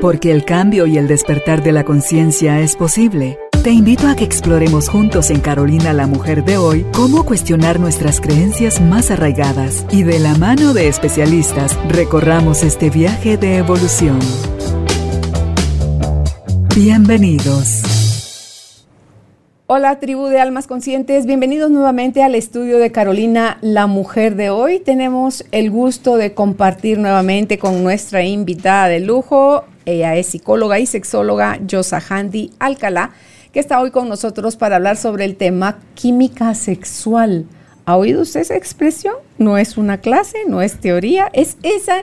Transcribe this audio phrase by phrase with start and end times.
[0.00, 3.38] Porque el cambio y el despertar de la conciencia es posible.
[3.62, 8.22] Te invito a que exploremos juntos en Carolina la Mujer de hoy cómo cuestionar nuestras
[8.22, 14.18] creencias más arraigadas y de la mano de especialistas recorramos este viaje de evolución.
[16.74, 17.89] Bienvenidos.
[19.72, 24.80] Hola tribu de almas conscientes, bienvenidos nuevamente al estudio de Carolina, la mujer de hoy.
[24.80, 29.62] Tenemos el gusto de compartir nuevamente con nuestra invitada de lujo.
[29.84, 33.12] Ella es psicóloga y sexóloga Yosa Handy Alcalá
[33.52, 37.46] que está hoy con nosotros para hablar sobre el tema química sexual.
[37.84, 39.14] ¿Ha oído usted esa expresión?
[39.38, 42.02] No es una clase, no es teoría, es esa,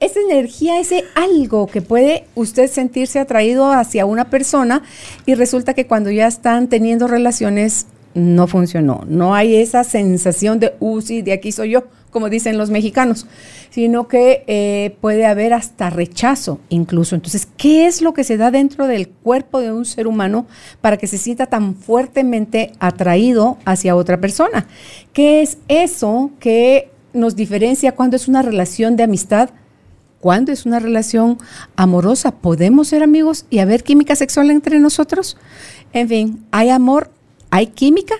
[0.00, 4.82] esa energía, ese algo que puede usted sentirse atraído hacia una persona
[5.26, 9.04] y resulta que cuando ya están teniendo relaciones no funcionó.
[9.06, 13.26] No hay esa sensación de, uh, sí, de aquí soy yo, como dicen los mexicanos,
[13.70, 17.14] sino que eh, puede haber hasta rechazo incluso.
[17.14, 20.46] Entonces, ¿qué es lo que se da dentro del cuerpo de un ser humano
[20.80, 24.66] para que se sienta tan fuertemente atraído hacia otra persona?
[25.12, 29.50] ¿Qué es eso que nos diferencia cuando es una relación de amistad?
[30.20, 31.38] Cuando es una relación
[31.76, 32.32] amorosa?
[32.32, 35.36] ¿Podemos ser amigos y haber química sexual entre nosotros?
[35.92, 37.10] En fin, ¿hay amor
[37.50, 38.14] ¿Hay química?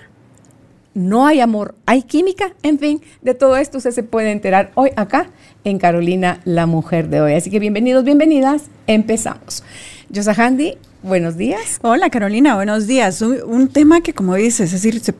[0.94, 4.90] No hay amor, hay química, en fin, de todo esto usted se puede enterar hoy
[4.96, 5.28] acá
[5.62, 7.34] en Carolina, la mujer de hoy.
[7.34, 9.62] Así que bienvenidos, bienvenidas, empezamos.
[10.08, 11.78] Yosa Handy, buenos días.
[11.82, 13.20] Hola Carolina, buenos días.
[13.22, 15.14] Un, tema que como dices, es decir,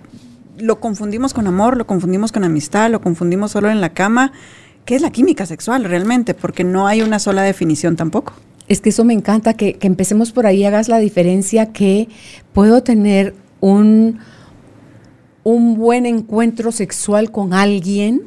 [0.56, 4.32] lo confundimos con amor, lo confundimos con amistad, lo confundimos solo en la cama.
[4.88, 6.32] ¿Qué es la química sexual realmente?
[6.32, 8.32] Porque no hay una sola definición tampoco.
[8.68, 12.08] Es que eso me encanta, que, que empecemos por ahí, hagas la diferencia que
[12.54, 14.20] puedo tener un,
[15.44, 18.22] un buen encuentro sexual con alguien,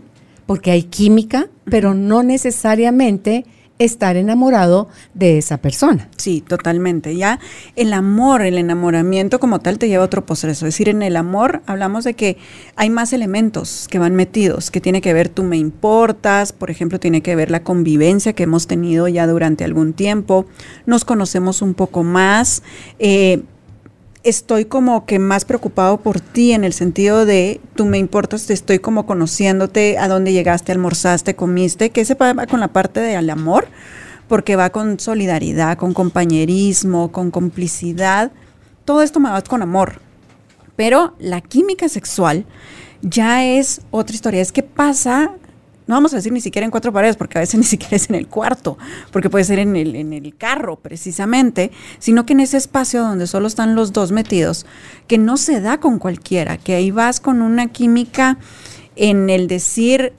[0.45, 3.45] porque hay química, pero no necesariamente
[3.83, 6.09] estar enamorado de esa persona.
[6.17, 7.15] Sí, totalmente.
[7.15, 7.39] Ya
[7.75, 10.67] el amor, el enamoramiento como tal te lleva a otro proceso.
[10.67, 12.37] Es decir, en el amor hablamos de que
[12.75, 16.99] hay más elementos que van metidos, que tiene que ver tú me importas, por ejemplo,
[16.99, 20.45] tiene que ver la convivencia que hemos tenido ya durante algún tiempo,
[20.85, 22.63] nos conocemos un poco más.
[22.99, 23.43] Eh,
[24.23, 28.79] estoy como que más preocupado por ti en el sentido de tú me importas, estoy
[28.79, 33.67] como conociéndote, a dónde llegaste, almorzaste, comiste, que se va con la parte del amor,
[34.27, 38.31] porque va con solidaridad, con compañerismo, con complicidad.
[38.85, 39.99] Todo esto me va con amor.
[40.75, 42.45] Pero la química sexual
[43.01, 44.41] ya es otra historia.
[44.41, 45.33] Es que pasa
[45.87, 48.09] no vamos a decir ni siquiera en cuatro paredes, porque a veces ni siquiera es
[48.09, 48.77] en el cuarto,
[49.11, 53.27] porque puede ser en el, en el carro precisamente, sino que en ese espacio donde
[53.27, 54.65] solo están los dos metidos,
[55.07, 58.37] que no se da con cualquiera, que ahí vas con una química
[58.95, 60.13] en el decir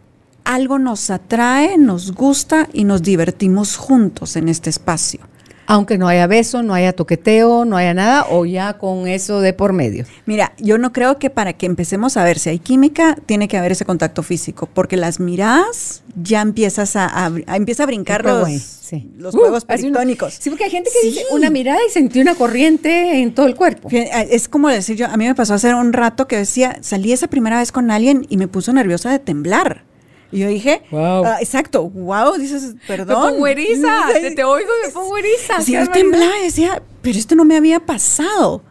[0.44, 5.20] algo nos atrae, nos gusta y nos divertimos juntos en este espacio.
[5.66, 9.52] Aunque no haya beso, no haya toqueteo, no haya nada, o ya con eso de
[9.52, 10.04] por medio.
[10.26, 13.56] Mira, yo no creo que para que empecemos a ver si hay química, tiene que
[13.56, 18.48] haber ese contacto físico, porque las miradas ya empiezas a, empieza a brincar los,
[19.16, 20.34] los juegos uh, peritónicos.
[20.38, 23.54] Sí, porque hay gente que dice una mirada y sentí una corriente en todo el
[23.54, 23.88] cuerpo.
[23.90, 27.28] Es como decir yo, a mí me pasó hace un rato que decía, salí esa
[27.28, 29.84] primera vez con alguien y me puso nerviosa de temblar.
[30.32, 31.25] Y yo dije, wow.
[31.26, 33.25] Ah, exacto, wow, dices, perdón.
[33.25, 35.60] Me pongo eriza, te, oigo y me pongo eriza.
[35.60, 38.62] Sí, yo temblaba y decía, pero esto no me había pasado.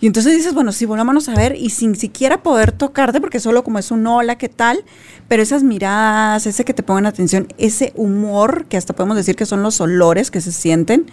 [0.00, 3.62] Y entonces dices, bueno, sí, volvámonos a ver y sin siquiera poder tocarte, porque solo
[3.62, 4.84] como es un hola, ¿qué tal?
[5.28, 9.46] Pero esas miradas, ese que te pongan atención, ese humor, que hasta podemos decir que
[9.46, 11.06] son los olores que se sienten,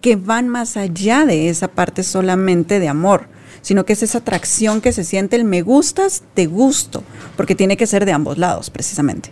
[0.00, 3.28] que van más allá de esa parte solamente de amor
[3.62, 7.02] sino que es esa atracción que se siente el me gustas, te gusto,
[7.36, 9.30] porque tiene que ser de ambos lados, precisamente.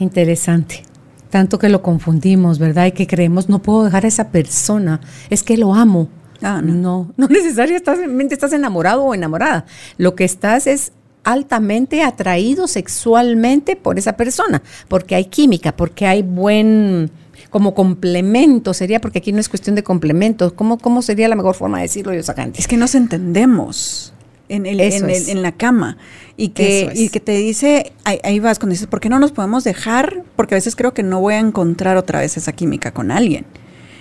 [0.00, 0.82] Interesante.
[1.28, 2.86] Tanto que lo confundimos, ¿verdad?
[2.86, 5.00] Y que creemos, no puedo dejar a esa persona,
[5.30, 6.08] es que lo amo.
[6.42, 7.12] Ah, no.
[7.16, 9.66] no, necesariamente estás enamorado o enamorada.
[9.98, 16.22] Lo que estás es altamente atraído sexualmente por esa persona, porque hay química, porque hay
[16.22, 17.10] buen,
[17.50, 21.54] como complemento, sería, porque aquí no es cuestión de complementos, ¿cómo, cómo sería la mejor
[21.54, 22.58] forma de decirlo, yo sacante?
[22.58, 24.14] Es que nos entendemos
[24.50, 25.96] en, el, en, la cama
[26.36, 29.64] y que, y que te dice, ahí, vas cuando dices, ¿por qué no nos podemos
[29.64, 30.24] dejar?
[30.36, 33.46] Porque a veces creo que no voy a encontrar otra vez esa química con alguien.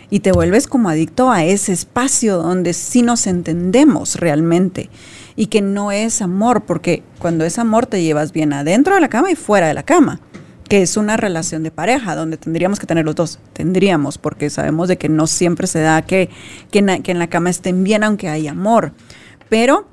[0.10, 4.90] Y te vuelves como adicto a ese espacio donde sí nos entendemos realmente
[5.36, 9.10] y que no es amor, porque cuando es amor te llevas bien adentro de la
[9.10, 10.20] cama y fuera de la cama
[10.70, 13.40] que es una relación de pareja, donde tendríamos que tener los dos.
[13.54, 16.30] Tendríamos, porque sabemos de que no siempre se da que,
[16.70, 18.94] que, que en la cama estén bien, aunque hay amor.
[19.50, 19.88] Pero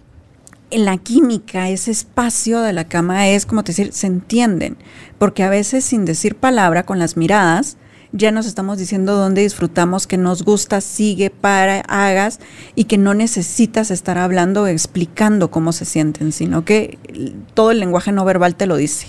[0.71, 4.77] en la química, ese espacio de la cama es como decir, se entienden,
[5.19, 7.77] porque a veces sin decir palabra, con las miradas,
[8.13, 12.41] ya nos estamos diciendo dónde disfrutamos, que nos gusta, sigue, para, hagas
[12.75, 16.99] y que no necesitas estar hablando o explicando cómo se sienten, sino que
[17.55, 19.09] todo el lenguaje no verbal te lo dice.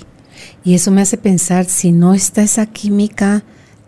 [0.63, 3.43] Y eso me hace pensar, si no está esa química,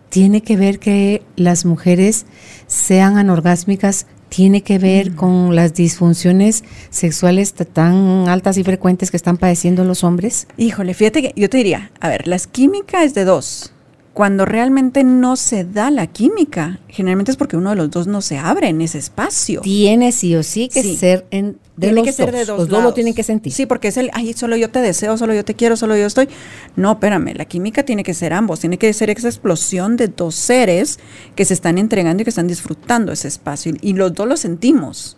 [0.10, 2.26] tiene que ver que las mujeres
[2.68, 9.38] sean anorgásmicas tiene que ver con las disfunciones sexuales tan altas y frecuentes que están
[9.38, 10.48] padeciendo los hombres?
[10.58, 13.74] Híjole, fíjate que yo te diría, a ver, las químicas de dos.
[14.14, 18.22] Cuando realmente no se da la química, generalmente es porque uno de los dos no
[18.22, 19.62] se abre en ese espacio.
[19.62, 22.60] Tiene sí o sí que ser en de tiene que ser de dos.
[22.60, 23.54] Los dos lo tienen que sentir.
[23.54, 26.06] Sí, porque es el, ay, solo yo te deseo, solo yo te quiero, solo yo
[26.06, 26.28] estoy.
[26.76, 30.36] No, espérame, la química tiene que ser ambos, tiene que ser esa explosión de dos
[30.36, 31.00] seres
[31.36, 33.74] que se están entregando y que están disfrutando ese espacio.
[33.82, 35.16] Y, y los dos lo sentimos.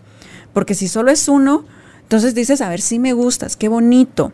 [0.53, 1.65] Porque si solo es uno,
[2.03, 4.31] entonces dices, a ver, si me gustas, qué bonito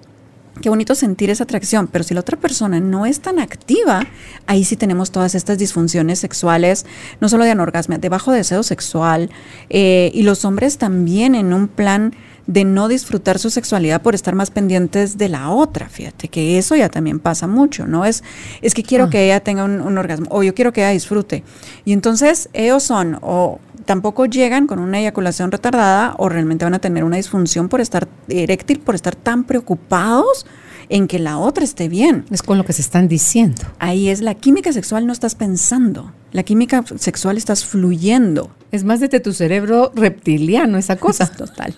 [0.61, 4.05] qué bonito sentir esa atracción, pero si la otra persona no es tan activa,
[4.45, 6.85] ahí sí tenemos todas estas disfunciones sexuales,
[7.21, 9.29] no solo de anorgasmia, de bajo deseo sexual,
[9.69, 12.13] eh, y los hombres también en un plan
[12.47, 16.75] de no disfrutar su sexualidad por estar más pendientes de la otra, fíjate que eso
[16.75, 18.05] ya también pasa mucho, ¿no?
[18.05, 18.23] Es,
[18.61, 19.09] es que quiero ah.
[19.09, 21.43] que ella tenga un, un, orgasmo o yo quiero que ella disfrute.
[21.83, 26.79] Y entonces ellos son o tampoco llegan con una eyaculación retardada o realmente van a
[26.79, 30.45] tener una disfunción por estar eréctil, por estar tan preocupados
[30.89, 32.25] en que la otra esté bien.
[32.29, 33.63] Es con lo que se están diciendo.
[33.79, 36.11] Ahí es la química sexual, no estás pensando.
[36.33, 38.51] La química sexual estás fluyendo.
[38.71, 41.25] Es más desde tu cerebro reptiliano esa cosa.
[41.37, 41.73] Total.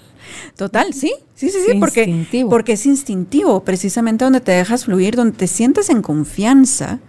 [0.56, 5.38] Total, sí, sí, sí, sí, porque, porque es instintivo, precisamente donde te dejas fluir, donde
[5.38, 7.00] te sientes en confianza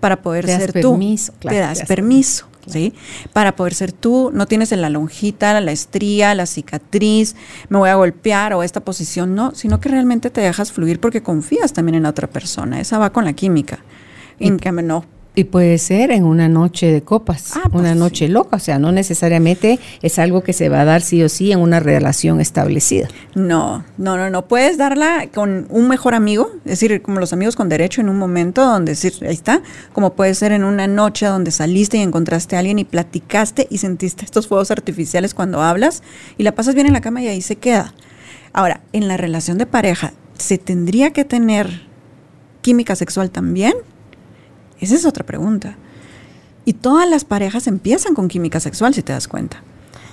[0.00, 0.98] para poder ser tú.
[1.40, 2.48] te das permiso.
[2.66, 2.94] ¿Sí?
[3.32, 7.36] Para poder ser tú, no tienes en la lonjita, la estría, la cicatriz,
[7.68, 11.22] me voy a golpear o esta posición, no, sino que realmente te dejas fluir porque
[11.22, 12.80] confías también en la otra persona.
[12.80, 13.78] Esa va con la química.
[14.40, 15.04] En cambio, no,
[15.38, 18.78] y puede ser en una noche de copas, ah, pues una noche loca, o sea,
[18.78, 22.40] no necesariamente es algo que se va a dar sí o sí en una relación
[22.40, 23.08] establecida.
[23.34, 27.54] No, no, no, no, puedes darla con un mejor amigo, es decir, como los amigos
[27.54, 29.60] con derecho en un momento donde decir, ahí está,
[29.92, 33.76] como puede ser en una noche donde saliste y encontraste a alguien y platicaste y
[33.76, 36.02] sentiste estos fuegos artificiales cuando hablas
[36.38, 37.92] y la pasas bien en la cama y ahí se queda.
[38.54, 41.82] Ahora, en la relación de pareja, ¿se tendría que tener
[42.62, 43.74] química sexual también?
[44.80, 45.76] Esa es otra pregunta.
[46.64, 49.62] Y todas las parejas empiezan con química sexual, si te das cuenta.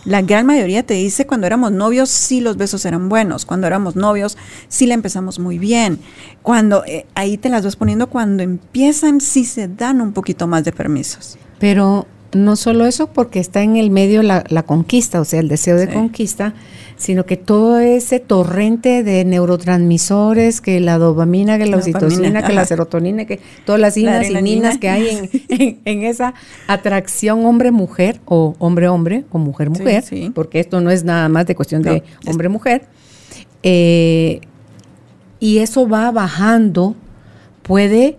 [0.06, 3.95] La gran mayoría te dice cuando éramos novios sí los besos eran buenos, cuando éramos
[3.95, 4.38] novios
[4.68, 6.00] sí la empezamos muy bien,
[6.42, 10.65] cuando eh, ahí te las vas poniendo, cuando empiezan sí se dan un poquito más
[10.65, 11.38] de permisos.
[11.57, 12.06] Pero
[12.36, 15.90] no solo eso, porque está en el medio la, conquista, o sea, el deseo de
[15.90, 16.54] conquista,
[16.98, 22.66] sino que todo ese torrente de neurotransmisores, que la dopamina, que la oxitocina, que la
[22.68, 25.30] serotonina, que todas las inas y ninas que hay
[25.86, 26.34] en, esa
[26.68, 30.04] atracción hombre-mujer o hombre-hombre o mujer-mujer,
[30.34, 32.88] porque esto no es nada más de cuestión de hombre-mujer,
[33.64, 34.42] eh,
[35.40, 36.96] y eso va bajando,
[37.64, 38.18] puede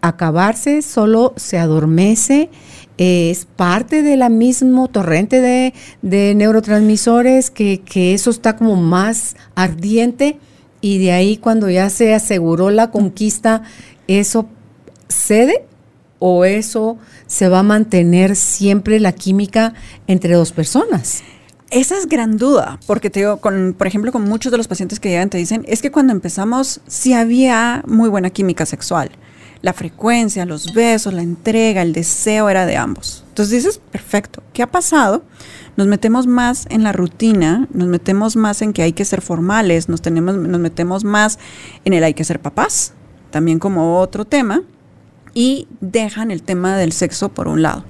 [0.00, 2.50] acabarse, solo se adormece
[2.98, 7.82] es parte de la mismo torrente de, neurotransmisores que,
[8.14, 10.38] eso está como más ardiente
[10.80, 13.62] y de ahí cuando ya se aseguró la conquista,
[14.06, 14.48] ¿eso
[15.08, 15.66] cede
[16.18, 19.74] o eso se va a mantener siempre la química
[20.06, 21.22] entre dos personas?
[21.70, 25.00] Esa es gran duda, porque te digo, con, por ejemplo, con muchos de los pacientes
[25.00, 29.10] que llegan te dicen, es que cuando empezamos sí había muy buena química sexual
[29.62, 33.24] la frecuencia, los besos, la entrega, el deseo era de ambos.
[33.28, 35.24] Entonces dices, perfecto, ¿qué ha pasado?
[35.76, 39.88] Nos metemos más en la rutina, nos metemos más en que hay que ser formales,
[39.88, 41.38] nos, tenemos, nos metemos más
[41.84, 42.94] en el hay que ser papás,
[43.30, 44.62] también como otro tema,
[45.34, 47.84] y dejan el tema del sexo por un lado.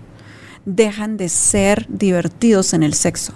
[0.64, 3.34] Dejan de ser divertidos en el sexo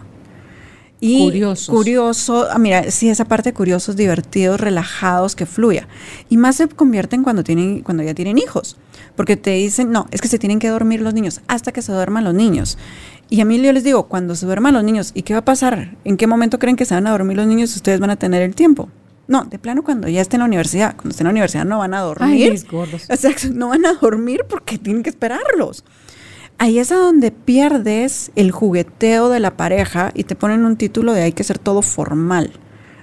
[1.00, 1.74] y curiosos.
[1.74, 5.88] curioso, ah, mira, sí, esa parte de curiosos, divertidos, relajados, que fluya.
[6.28, 8.76] Y más se convierten cuando, tienen, cuando ya tienen hijos,
[9.16, 11.92] porque te dicen, no, es que se tienen que dormir los niños hasta que se
[11.92, 12.76] duerman los niños.
[13.30, 15.44] Y a mí yo les digo, cuando se duerman los niños, ¿y qué va a
[15.44, 15.96] pasar?
[16.04, 17.74] ¿En qué momento creen que se van a dormir los niños?
[17.74, 18.88] Ustedes van a tener el tiempo.
[19.28, 20.96] No, de plano cuando ya estén en la universidad.
[20.96, 22.50] Cuando estén en la universidad no van a dormir.
[22.52, 23.06] Ay, gordos.
[23.10, 25.84] O sea, no van a dormir porque tienen que esperarlos
[26.60, 31.14] ahí es a donde pierdes el jugueteo de la pareja y te ponen un título
[31.14, 32.52] de hay que ser todo formal.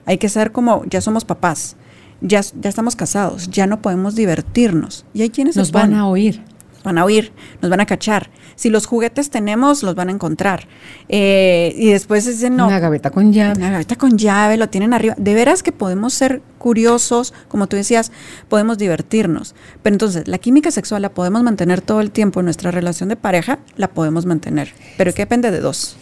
[0.05, 1.75] Hay que ser como, ya somos papás,
[2.21, 5.05] ya, ya estamos casados, ya no podemos divertirnos.
[5.13, 6.43] Y hay quienes nos van a oír.
[6.83, 8.29] van a oír, nos van a cachar.
[8.57, 10.67] Si los juguetes tenemos, los van a encontrar.
[11.09, 12.67] Eh, y después dicen, no.
[12.67, 13.53] Una gaveta con llave.
[13.55, 15.13] Una gaveta con llave, lo tienen arriba.
[15.17, 18.11] De veras que podemos ser curiosos, como tú decías,
[18.49, 19.53] podemos divertirnos.
[19.83, 23.15] Pero entonces, la química sexual la podemos mantener todo el tiempo en nuestra relación de
[23.15, 24.73] pareja, la podemos mantener.
[24.97, 25.95] Pero que depende de dos.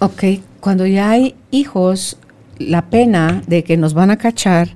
[0.00, 0.24] Ok,
[0.60, 2.18] cuando ya hay hijos,
[2.60, 4.68] la pena de que nos van a cachar,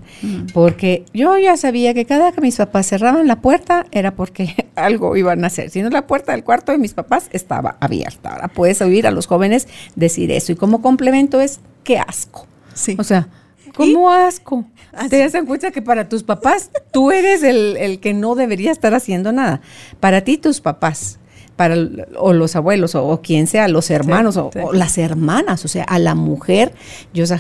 [0.55, 5.17] porque yo ya sabía que cada que mis papás cerraban la puerta era porque algo
[5.17, 5.71] iban a hacer.
[5.71, 8.31] Si no, la puerta del cuarto de mis papás estaba abierta.
[8.31, 10.53] Ahora puedes oír a los jóvenes decir eso.
[10.53, 12.47] Y como complemento es, qué asco.
[12.73, 12.97] Sí.
[12.99, 13.29] O sea,
[13.76, 14.64] ¿cómo asco?
[15.11, 18.95] Te das cuenta que para tus papás tú eres el, el que no debería estar
[18.95, 19.61] haciendo nada.
[20.00, 21.19] Para ti, tus papás
[21.56, 21.76] para
[22.18, 26.14] o los abuelos o, quien sea, los hermanos o, las hermanas, o sea, a la
[26.14, 26.73] mujer,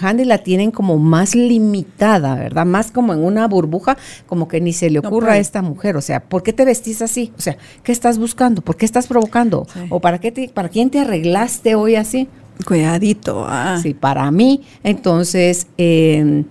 [0.02, 2.66] Handy la tienen como más limitada, ¿verdad?
[2.66, 6.00] Más como en una burbuja, como que ni se le ocurra a esta mujer, o
[6.00, 7.32] sea, ¿por qué te vestís así?
[7.36, 8.62] O sea, ¿qué estás buscando?
[8.62, 9.66] ¿Por qué estás provocando?
[9.90, 12.28] ¿O para qué te, para quién te arreglaste hoy así?
[12.64, 13.44] Cuidadito.
[13.46, 13.78] Ah.
[13.82, 14.62] Sí, para mí.
[14.82, 16.44] Entonces, em,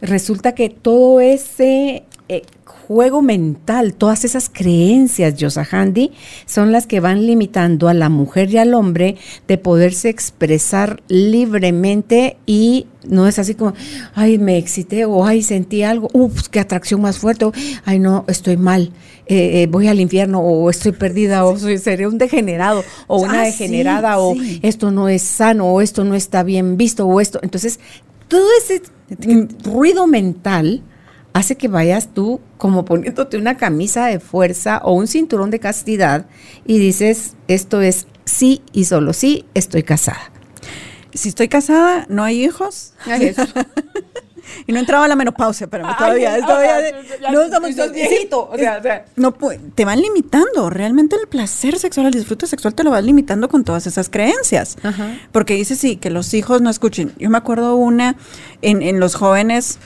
[0.00, 6.12] resulta que todo ese eh, juego mental, todas esas creencias, Yosahandi,
[6.46, 9.16] son las que van limitando a la mujer y al hombre
[9.46, 13.74] de poderse expresar libremente y no es así como,
[14.14, 17.52] ay, me excité o ay, sentí algo, uff, qué atracción más fuerte, o,
[17.84, 18.92] ay, no, estoy mal,
[19.26, 23.42] eh, eh, voy al infierno o estoy perdida o soy, seré un degenerado o una
[23.42, 27.38] ah, degenerada o esto no es sano o esto no está bien visto o esto.
[27.42, 27.80] Entonces,
[28.28, 28.82] todo ese
[29.64, 30.82] ruido mental
[31.38, 36.26] hace que vayas tú como poniéndote una camisa de fuerza o un cinturón de castidad
[36.66, 40.32] y dices, esto es sí y solo sí, estoy casada.
[41.14, 42.92] Si estoy casada, no hay hijos.
[44.66, 46.38] y no entraba la menopausia, pero todavía,
[47.30, 48.50] no estamos viejito,
[49.14, 49.32] no
[49.74, 53.62] te van limitando, realmente el placer sexual, el disfrute sexual te lo vas limitando con
[53.62, 54.76] todas esas creencias.
[55.30, 57.12] Porque dices sí, que los hijos no escuchen.
[57.16, 58.16] Yo me acuerdo una
[58.60, 59.78] en, en los jóvenes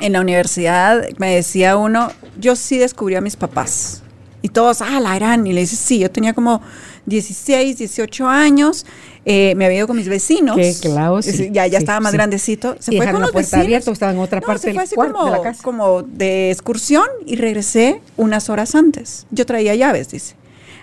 [0.00, 4.02] en la universidad me decía uno, yo sí descubrí a mis papás.
[4.42, 5.46] Y todos, ah, la eran.
[5.46, 6.62] Y le dice, sí, yo tenía como
[7.06, 8.86] 16, 18 años,
[9.24, 10.56] eh, me había ido con mis vecinos.
[10.56, 12.76] Qué claro, Ya, ya estaba más grandecito.
[12.78, 15.42] Se fue con la puerta abierta, estaba en otra parte del cuarto como, de la
[15.42, 15.62] casa.
[15.62, 19.26] como de excursión y regresé unas horas antes.
[19.30, 20.36] Yo traía llaves, dice.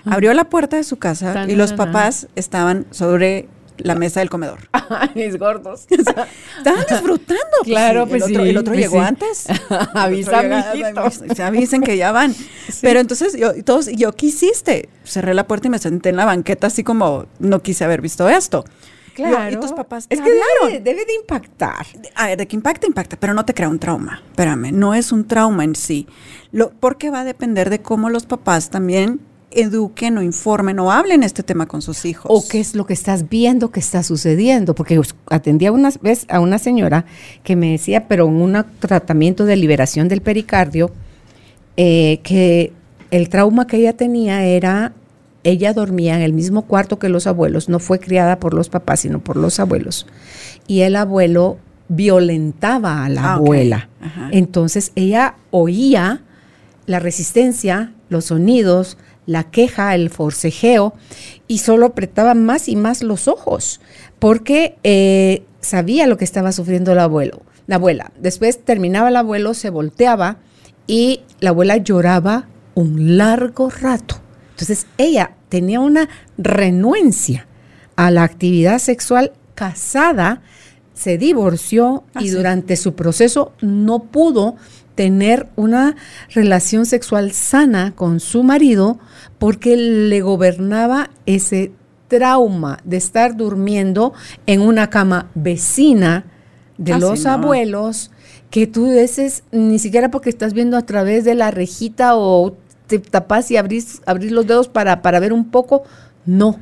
[0.05, 0.15] Ah.
[0.15, 3.47] Abrió la puerta de su casa y los papás estaban sobre
[3.83, 4.59] la mesa del comedor.
[5.15, 5.85] mis gordos.
[5.89, 7.41] estaban disfrutando.
[7.63, 9.47] Pues, claro, pues el otro, El otro llegó antes.
[9.93, 10.41] Avisa,
[11.33, 12.35] Se avisen que ya van.
[12.81, 14.89] Pero entonces, yo, todos, ¿yo qué hiciste?
[15.05, 18.27] Cerré la puerta y me senté en la banqueta así como, no quise haber visto
[18.27, 18.65] esto.
[19.13, 19.51] Claro.
[19.51, 21.85] y tus papás Es que debe, debe, de impactar.
[22.15, 24.21] A ver, de que impacta, impacta, pero no te crea un trauma.
[24.25, 26.07] Espérame, no es un trauma en sí.
[26.51, 29.21] Lo, porque va a depender de cómo los papás también
[29.55, 32.25] eduquen o informen o hablen este tema con sus hijos.
[32.29, 34.75] O qué es lo que estás viendo que está sucediendo.
[34.75, 37.05] Porque atendía una vez a una señora
[37.43, 40.91] que me decía, pero en un tratamiento de liberación del pericardio,
[41.77, 42.73] eh, que
[43.11, 44.93] el trauma que ella tenía era,
[45.43, 49.01] ella dormía en el mismo cuarto que los abuelos, no fue criada por los papás,
[49.01, 50.07] sino por los abuelos.
[50.67, 51.57] Y el abuelo
[51.89, 53.89] violentaba a la ah, abuela.
[54.31, 56.21] Entonces ella oía
[56.85, 60.93] la resistencia, los sonidos, la queja, el forcejeo,
[61.47, 63.81] y solo apretaba más y más los ojos,
[64.19, 68.11] porque eh, sabía lo que estaba sufriendo el abuelo, la abuela.
[68.19, 70.37] Después terminaba el abuelo, se volteaba
[70.87, 74.15] y la abuela lloraba un largo rato.
[74.51, 77.47] Entonces ella tenía una renuencia
[77.95, 80.41] a la actividad sexual casada,
[80.93, 84.55] se divorció y durante su proceso no pudo
[84.95, 85.95] tener una
[86.29, 88.99] relación sexual sana con su marido
[89.39, 91.71] porque le gobernaba ese
[92.07, 94.13] trauma de estar durmiendo
[94.45, 96.25] en una cama vecina
[96.77, 98.11] de los abuelos
[98.49, 102.55] que tú dices ni siquiera porque estás viendo a través de la rejita o
[102.87, 105.83] te tapas y abrís, abrís los dedos para, para ver un poco,
[106.25, 106.59] no.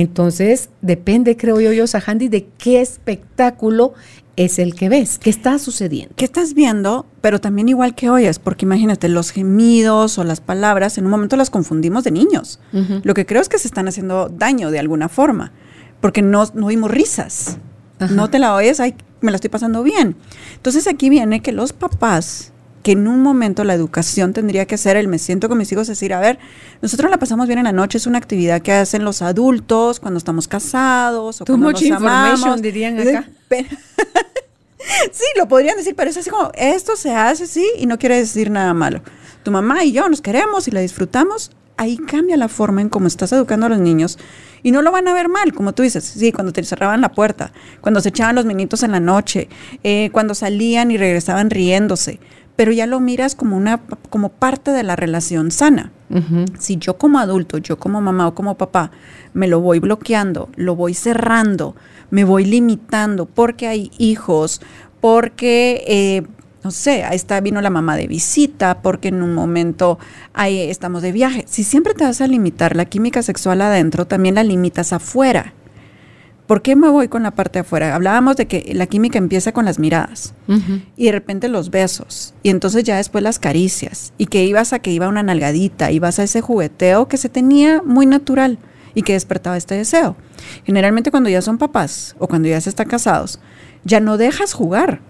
[0.00, 3.92] Entonces, depende, creo yo, yo, Sahandi, de qué espectáculo
[4.34, 5.18] es el que ves.
[5.18, 6.14] ¿Qué está sucediendo?
[6.16, 7.04] ¿Qué estás viendo?
[7.20, 11.36] Pero también igual que oyes, porque imagínate, los gemidos o las palabras, en un momento
[11.36, 12.60] las confundimos de niños.
[13.02, 15.52] Lo que creo es que se están haciendo daño de alguna forma,
[16.00, 17.58] porque no, no oímos risas.
[18.10, 20.16] No te la oyes, ay, me la estoy pasando bien.
[20.54, 24.96] Entonces aquí viene que los papás que en un momento la educación tendría que ser
[24.96, 26.38] el me siento con mis hijos, decir, a ver,
[26.80, 30.18] nosotros la pasamos bien en la noche, es una actividad que hacen los adultos cuando
[30.18, 32.62] estamos casados o Too cuando much nos amamos.
[32.62, 33.28] dirían acá.
[35.12, 38.16] sí, lo podrían decir, pero es así como, esto se hace sí y no quiere
[38.16, 39.02] decir nada malo.
[39.42, 43.06] Tu mamá y yo nos queremos y la disfrutamos, ahí cambia la forma en cómo
[43.06, 44.18] estás educando a los niños
[44.62, 47.12] y no lo van a ver mal, como tú dices, sí, cuando te cerraban la
[47.12, 49.48] puerta, cuando se echaban los minitos en la noche,
[49.82, 52.20] eh, cuando salían y regresaban riéndose,
[52.60, 55.92] pero ya lo miras como una como parte de la relación sana.
[56.58, 58.90] Si yo como adulto, yo como mamá o como papá,
[59.32, 61.74] me lo voy bloqueando, lo voy cerrando,
[62.10, 64.60] me voy limitando porque hay hijos,
[65.00, 66.22] porque eh,
[66.62, 69.98] no sé, ahí está, vino la mamá de visita, porque en un momento
[70.34, 71.46] ahí estamos de viaje.
[71.48, 75.54] Si siempre te vas a limitar la química sexual adentro, también la limitas afuera.
[76.50, 77.94] ¿Por qué me voy con la parte de afuera?
[77.94, 80.34] Hablábamos de que la química empieza con las miradas
[80.96, 84.80] y de repente los besos y entonces ya después las caricias y que ibas a
[84.80, 88.58] que iba una nalgadita, ibas a ese jugueteo que se tenía muy natural
[88.96, 90.16] y que despertaba este deseo.
[90.64, 93.38] Generalmente cuando ya son papás o cuando ya se están casados,
[93.84, 95.02] ya no dejas jugar,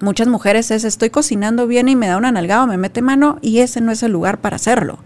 [0.00, 3.38] muchas mujeres es estoy cocinando bien y me da una nalgada o me mete mano
[3.42, 5.00] y ese no es el lugar para hacerlo.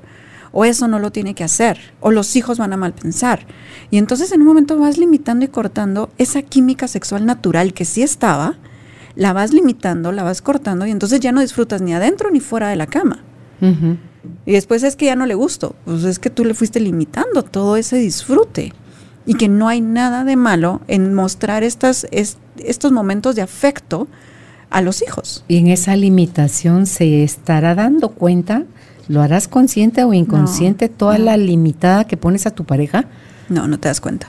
[0.57, 1.79] O eso no lo tiene que hacer.
[2.01, 3.45] O los hijos van a mal pensar.
[3.91, 8.03] Y entonces en un momento vas limitando y cortando esa química sexual natural que sí
[8.03, 8.57] estaba,
[9.17, 12.69] la vas limitando, la vas cortando y entonces ya no disfrutas ni adentro ni fuera
[12.69, 13.19] de la cama.
[14.47, 15.75] Y después es que ya no le gustó.
[15.85, 18.73] Pues es que tú le fuiste limitando todo ese disfrute.
[19.27, 24.07] Y que no hay nada de malo en mostrar estas, estos momentos de afecto
[24.71, 25.45] a los hijos.
[25.49, 28.65] Y en esa limitación se estará dando cuenta,
[29.09, 33.07] ¿lo harás consciente o inconsciente toda la limitada que pones a tu pareja?
[33.49, 34.29] No, no te das cuenta.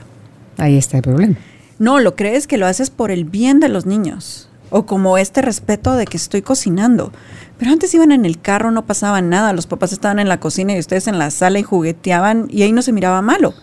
[0.57, 1.35] Ahí está el problema.
[1.79, 4.49] No, lo crees que lo haces por el bien de los niños.
[4.69, 7.11] O como este respeto de que estoy cocinando.
[7.57, 9.53] Pero antes iban en el carro, no pasaba nada.
[9.53, 12.71] Los papás estaban en la cocina y ustedes en la sala y jugueteaban y ahí
[12.71, 13.53] no se miraba malo.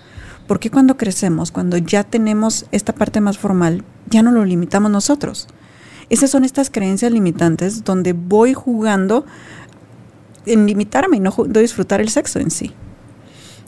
[0.47, 4.91] ¿Por qué cuando crecemos, cuando ya tenemos esta parte más formal, ya no lo limitamos
[4.91, 5.49] nosotros?
[6.11, 9.25] Esas son estas creencias limitantes donde voy jugando
[10.47, 12.73] en limitarme y no, disfrutar el sexo en sí.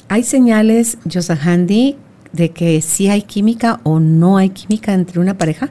[0.08, 1.96] ¿Hay señales, Yosahandi,
[2.32, 5.70] de que sí hay química o no hay química entre una pareja?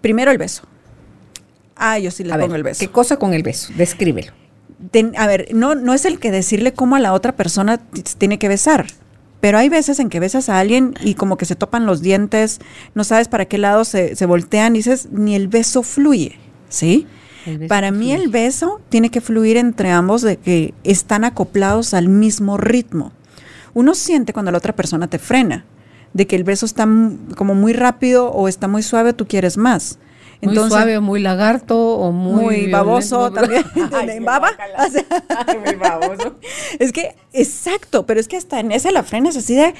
[0.00, 0.62] Primero el beso.
[1.76, 2.80] Ah, yo sí le pongo el beso.
[2.80, 3.72] ¿Qué cosa con el beso?
[3.76, 4.32] Descríbelo.
[5.16, 7.80] a ver, no, no es el que decirle cómo a la otra persona
[8.18, 8.86] tiene que besar.
[9.40, 12.60] Pero hay veces en que besas a alguien y como que se topan los dientes,
[12.94, 17.06] no sabes para qué lado se, voltean y dices, ni el beso fluye, ¿sí?
[17.68, 22.56] Para mí el beso tiene que fluir entre ambos de que están acoplados al mismo
[22.56, 23.12] ritmo.
[23.72, 25.64] Uno siente cuando la otra persona te frena,
[26.12, 26.88] de que el beso está
[27.36, 29.98] como muy rápido o está muy suave, tú quieres más.
[30.42, 33.62] Entonces, muy suave, muy lagarto o muy, muy baboso también.
[33.92, 34.50] Ay, baba?
[35.64, 36.36] muy baboso.
[36.78, 39.74] es que, exacto, pero es que hasta en ese la frenas así de,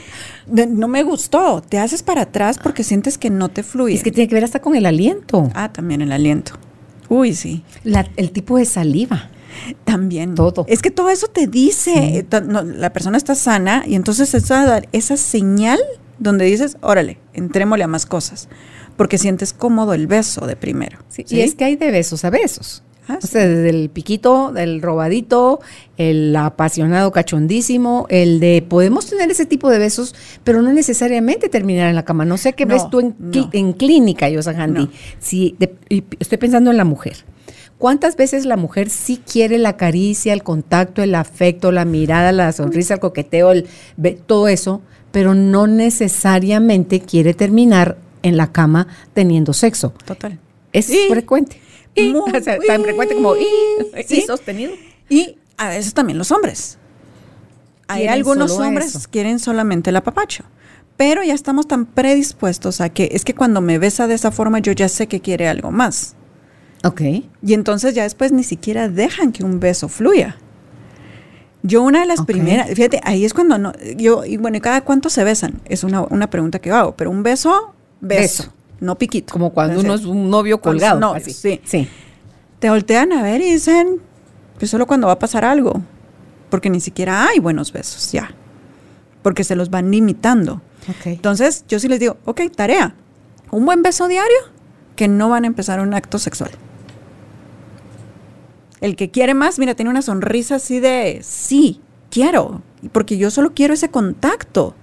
[0.67, 1.63] no me gustó.
[1.63, 3.95] Te haces para atrás porque sientes que no te fluye.
[3.95, 5.49] Es que tiene que ver hasta con el aliento.
[5.55, 6.53] Ah, también el aliento.
[7.11, 7.63] Uy, sí.
[8.17, 9.29] el tipo de saliva.
[9.85, 10.35] También.
[10.37, 10.65] Todo.
[10.69, 15.79] Es que todo eso te dice, la persona está sana y entonces esa, esa señal
[16.19, 18.49] donde dices, órale, entrémosle a más cosas
[18.97, 20.99] porque sientes cómodo el beso de primero.
[21.31, 22.83] Y es que hay de besos a besos.
[23.19, 25.61] O sea, desde el piquito, del robadito,
[25.97, 31.89] el apasionado cachondísimo, el de podemos tener ese tipo de besos, pero no necesariamente terminar
[31.89, 32.25] en la cama.
[32.25, 33.15] No sé qué ves tú en,
[33.53, 34.89] en clínica, Yosa Handy.
[35.19, 35.57] Si
[36.19, 37.17] estoy pensando en la mujer.
[37.81, 42.53] ¿Cuántas veces la mujer sí quiere la caricia, el contacto, el afecto, la mirada, la
[42.53, 43.67] sonrisa, el coqueteo, el,
[44.27, 49.95] todo eso, pero no necesariamente quiere terminar en la cama teniendo sexo.
[50.05, 50.39] Total.
[50.75, 51.59] Es frecuente.
[51.95, 52.15] Y,
[52.67, 54.73] tan frecuente como y, sostenido.
[55.09, 56.79] Y a veces también los hombres.
[57.89, 60.45] Hay algunos hombres que quieren solamente el apapacho.
[60.97, 64.59] Pero ya estamos tan predispuestos a que es que cuando me besa de esa forma
[64.59, 66.15] yo ya sé que quiere algo más.
[66.85, 67.01] Ok.
[67.43, 70.37] Y entonces ya después ni siquiera dejan que un beso fluya.
[71.63, 74.83] Yo una de las primeras, fíjate, ahí es cuando no, yo, y bueno, ¿y cada
[74.83, 75.61] cuánto se besan?
[75.67, 79.33] Es una, una pregunta que hago, pero un beso beso, no piquito.
[79.33, 80.99] Como cuando uno es un novio colgado.
[80.99, 81.61] No, Sí.
[81.65, 81.89] sí.
[82.59, 84.01] Te voltean a ver y dicen,
[84.59, 85.83] pues solo cuando va a pasar algo.
[86.51, 88.35] Porque ni siquiera hay buenos besos ya.
[89.23, 90.61] Porque se los van limitando.
[91.05, 92.95] Entonces, yo sí les digo, ok, tarea.
[93.51, 94.39] Un buen beso diario
[94.97, 96.51] que no van a empezar un acto sexual.
[98.81, 102.63] El que quiere más, mira, tiene una sonrisa así de, sí, quiero,
[102.93, 104.75] porque yo solo quiero ese contacto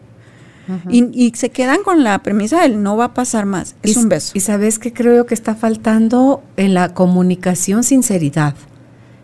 [0.89, 3.75] y, se quedan con la premisa del no va a pasar más.
[3.83, 4.31] Es un beso.
[4.35, 8.55] Y sabes que creo que está faltando en la comunicación sinceridad.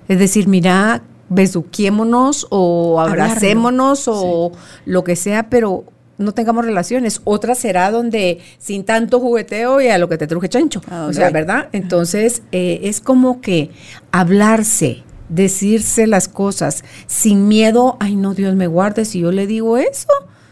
[0.08, 4.51] Es decir, mira, besuquiémonos o abracémonos o
[4.86, 5.86] lo que sea, pero
[6.17, 7.21] no tengamos relaciones.
[7.23, 10.82] Otra será donde sin tanto jugueteo y a lo que te truje chancho.
[11.08, 11.69] O sea, ¿verdad?
[11.71, 13.71] Entonces, eh, es como que
[14.12, 19.77] hablarse decirse las cosas sin miedo, ay no, Dios me guarde si yo le digo
[19.77, 20.08] eso.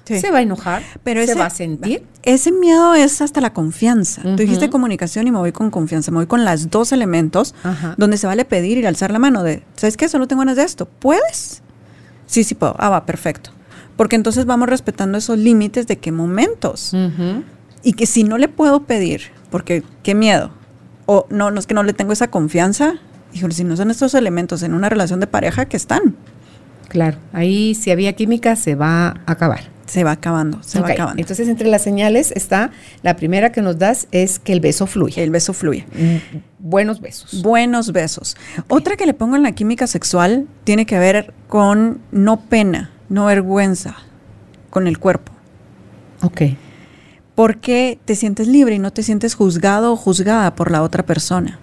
[0.05, 2.05] Se va a enojar, pero se va a sentir.
[2.23, 4.21] Ese miedo es hasta la confianza.
[4.23, 6.11] Tú dijiste comunicación y me voy con confianza.
[6.11, 7.55] Me voy con los dos elementos
[7.97, 10.09] donde se vale pedir y alzar la mano de, ¿sabes qué?
[10.09, 10.85] Solo tengo ganas de esto.
[10.87, 11.61] ¿Puedes?
[12.25, 12.75] Sí, sí puedo.
[12.77, 13.51] Ah, va, perfecto.
[13.95, 16.93] Porque entonces vamos respetando esos límites de qué momentos.
[17.83, 20.51] Y que si no le puedo pedir, porque qué miedo,
[21.05, 22.95] o no, no es que no le tengo esa confianza,
[23.33, 26.15] híjole, si no son estos elementos en una relación de pareja que están.
[26.91, 29.61] Claro, ahí si había química se va a acabar.
[29.85, 31.21] Se va acabando, se va acabando.
[31.21, 35.23] Entonces, entre las señales está, la primera que nos das es que el beso fluye.
[35.23, 35.85] El beso fluye.
[35.95, 37.41] Mm, buenos besos.
[37.43, 38.35] Buenos besos.
[38.67, 43.27] Otra que le pongo en la química sexual tiene que ver con no pena, no
[43.27, 43.95] vergüenza,
[44.69, 45.31] con el cuerpo.
[46.23, 46.41] Ok.
[47.35, 51.57] Porque te sientes libre y no te sientes juzgado o juzgada por la otra persona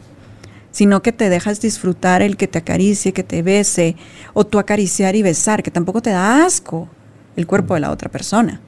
[0.78, 3.96] sino que te dejas disfrutar el que te acaricie, que te bese,
[4.32, 6.88] o tú acariciar y besar, que tampoco te da asco
[7.34, 8.60] el cuerpo de la otra persona.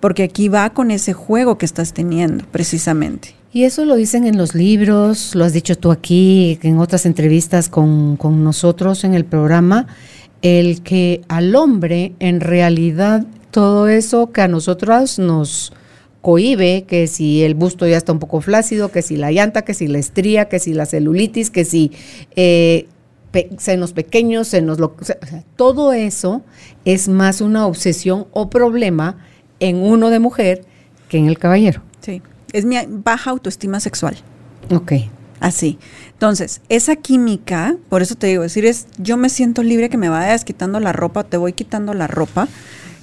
[0.00, 3.34] Porque aquí va con ese juego que estás teniendo, precisamente.
[3.52, 7.68] Y eso lo dicen en los libros, lo has dicho tú aquí, en otras entrevistas
[7.68, 9.88] con, con nosotros en el programa,
[10.40, 15.70] el que al hombre en realidad todo eso que a nosotros nos
[16.26, 19.74] cohibe, que si el busto ya está un poco flácido, que si la llanta, que
[19.74, 21.92] si la estría, que si la celulitis, que si
[22.34, 22.88] eh,
[23.58, 24.96] senos pequeños, senos lo,
[25.54, 26.42] todo eso
[26.84, 29.18] es más una obsesión o problema
[29.60, 30.64] en uno de mujer
[31.08, 31.80] que en el caballero.
[32.00, 32.20] Sí,
[32.52, 34.16] es mi baja autoestima sexual.
[34.74, 34.94] Ok.
[35.38, 35.78] Así.
[36.10, 40.08] Entonces, esa química, por eso te digo, decir es, yo me siento libre que me
[40.08, 42.48] vayas quitando la ropa, te voy quitando la ropa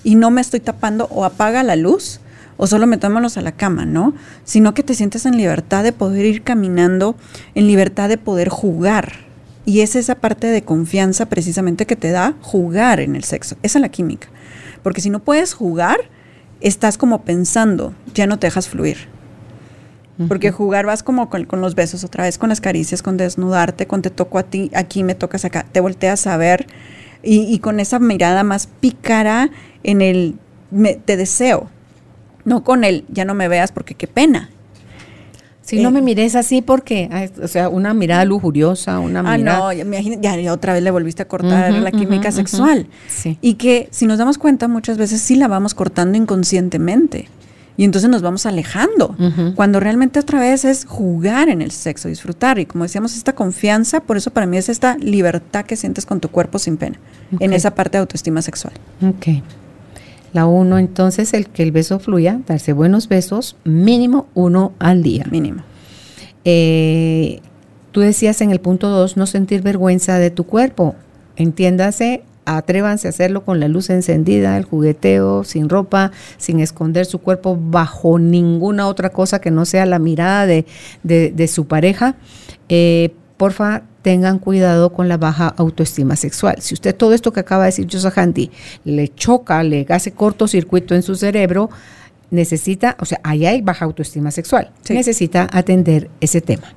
[0.04, 2.20] y no me estoy tapando o apaga la luz
[2.58, 4.14] o solo metámonos a la cama, ¿no?
[4.44, 7.16] Sino que te sientes en libertad de poder ir caminando,
[7.56, 9.14] en libertad de poder jugar,
[9.66, 13.56] y es esa parte de confianza precisamente que te da jugar en el sexo.
[13.64, 14.28] Esa es la química.
[14.82, 15.98] Porque si no puedes jugar,
[16.60, 19.08] estás como pensando, ya no te dejas fluir.
[20.28, 24.04] Porque jugar vas como con, los besos otra vez, con las caricias, con desnudarte, con
[24.04, 26.68] te toco a ti, aquí me tocas acá, te volteas a ver
[27.24, 29.50] y, con esa mirada más pícara
[29.82, 30.36] en el
[31.06, 31.70] te deseo,
[32.46, 34.50] no con el ya no me veas porque qué pena,
[35.64, 37.10] si no me eh, mires así, porque,
[37.42, 39.70] o sea, una mirada lujuriosa, una ah, mirada.
[39.70, 42.88] Ah, no, ya, ya, otra vez le volviste a cortar la química sexual.
[43.08, 43.38] Sí.
[43.42, 47.30] Y que si nos damos cuenta, muchas veces sí la vamos cortando inconscientemente.
[47.76, 49.16] Y entonces nos vamos alejando.
[49.56, 52.60] Cuando realmente otra vez es jugar en el sexo, disfrutar.
[52.60, 56.20] Y como decíamos, esta confianza, por eso para mí es esta libertad que sientes con
[56.20, 57.00] tu cuerpo sin pena.
[57.40, 58.74] En esa parte de autoestima sexual.
[59.02, 59.42] Ok.
[60.34, 65.26] La uno, entonces, el que el beso fluya, darse buenos besos, mínimo uno al día.
[65.30, 65.64] Mínimo.
[66.44, 67.40] Eh,
[67.92, 70.96] tú decías en el punto dos, no sentir vergüenza de tu cuerpo.
[71.36, 77.20] Entiéndase, atrévanse a hacerlo con la luz encendida, el jugueteo, sin ropa, sin esconder su
[77.20, 80.66] cuerpo bajo ninguna otra cosa que no sea la mirada de,
[81.04, 82.16] de, su pareja.
[82.70, 86.58] Eh, porfa, tengan cuidado con la baja autoestima sexual.
[86.60, 88.52] Si usted todo esto que acaba de decir Handy
[88.84, 91.72] le choca, le hace cortocircuito en su cerebro,
[92.30, 94.72] necesita, o sea, ahí hay baja autoestima sexual.
[94.90, 96.76] Necesita atender ese tema.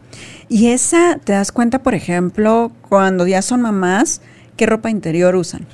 [0.49, 4.21] Y esa, te das cuenta, por ejemplo, cuando ya son mamás,
[4.57, 5.67] ¿qué ropa interior usan?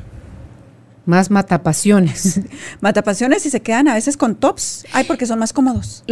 [1.04, 2.40] Más matapasiones.
[2.80, 4.84] matapasiones y se quedan a veces con tops.
[4.92, 6.04] Ay, porque son más cómodos.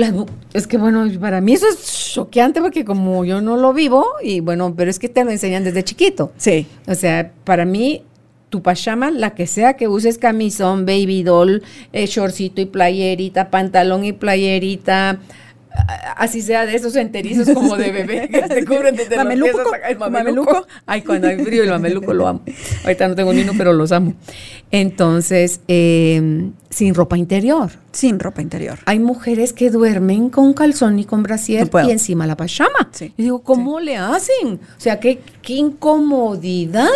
[0.53, 4.40] es que bueno, para mí eso es choqueante porque como yo no lo vivo, y
[4.40, 6.33] bueno, pero es que te lo enseñan desde chiquito.
[6.37, 6.66] Sí.
[6.87, 8.05] O sea, para mí,
[8.48, 14.05] tu pachama, la que sea que uses camisón, baby doll, eh, shortcito y playerita, pantalón
[14.05, 15.20] y playerita,
[16.16, 20.66] así sea de esos enterizos como de bebé que se cubren desde mameluco, el mameluco.
[20.87, 22.42] Ay, cuando hay frío el mameluco lo amo.
[22.85, 24.14] Ahorita no tengo niño, pero los amo.
[24.70, 27.70] Entonces, em, sin ropa interior.
[27.92, 28.78] Sin ropa interior.
[28.87, 32.90] Hay mujeres que duermen con calzón y con brasier y encima la pachama.
[33.16, 34.61] Y digo, ¿cómo le hacen?
[34.76, 36.88] O sea, qué, qué incomodidad.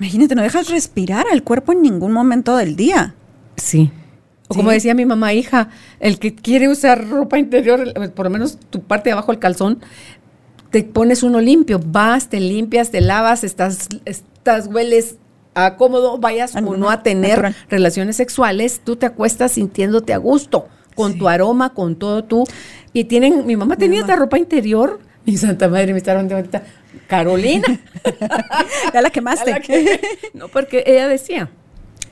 [0.00, 3.14] Imagínate, no dejas respirar al cuerpo en ningún momento del día.
[3.56, 3.90] Sí.
[4.48, 5.68] O como decía mi mamá, hija,
[6.00, 9.80] el que quiere usar ropa interior, por lo menos tu parte de abajo del calzón,
[10.70, 15.16] te pones uno limpio, vas, te limpias, te lavas, estás, estás hueles
[15.54, 20.68] a cómodo, vayas o no a tener relaciones sexuales, tú te acuestas sintiéndote a gusto,
[20.94, 22.44] con tu aroma, con todo tú.
[22.92, 26.62] Y tienen, mi mamá tenía esta ropa interior, mi santa madre me está ahorita,
[27.06, 27.80] Carolina.
[28.94, 30.00] ya la quemaste.
[30.34, 31.50] no, porque ella decía,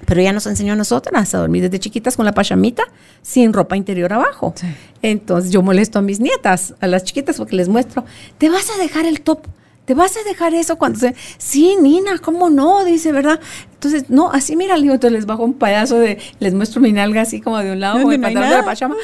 [0.06, 2.84] pero ella nos enseñó a nosotras a dormir desde chiquitas con la pachamita
[3.20, 4.54] sin ropa interior abajo.
[5.02, 8.04] Entonces yo molesto a mis nietas, a las chiquitas, porque les muestro,
[8.38, 9.46] te vas a dejar el top
[9.86, 11.14] ¿te vas a dejar eso cuando se...
[11.38, 12.84] Sí, Nina, ¿cómo no?
[12.84, 13.40] Dice, ¿verdad?
[13.72, 17.22] Entonces, no, así mira, le entonces les bajo un payaso de, les muestro mi nalga
[17.22, 18.96] así como de un lado, con el pantalón de la pachama.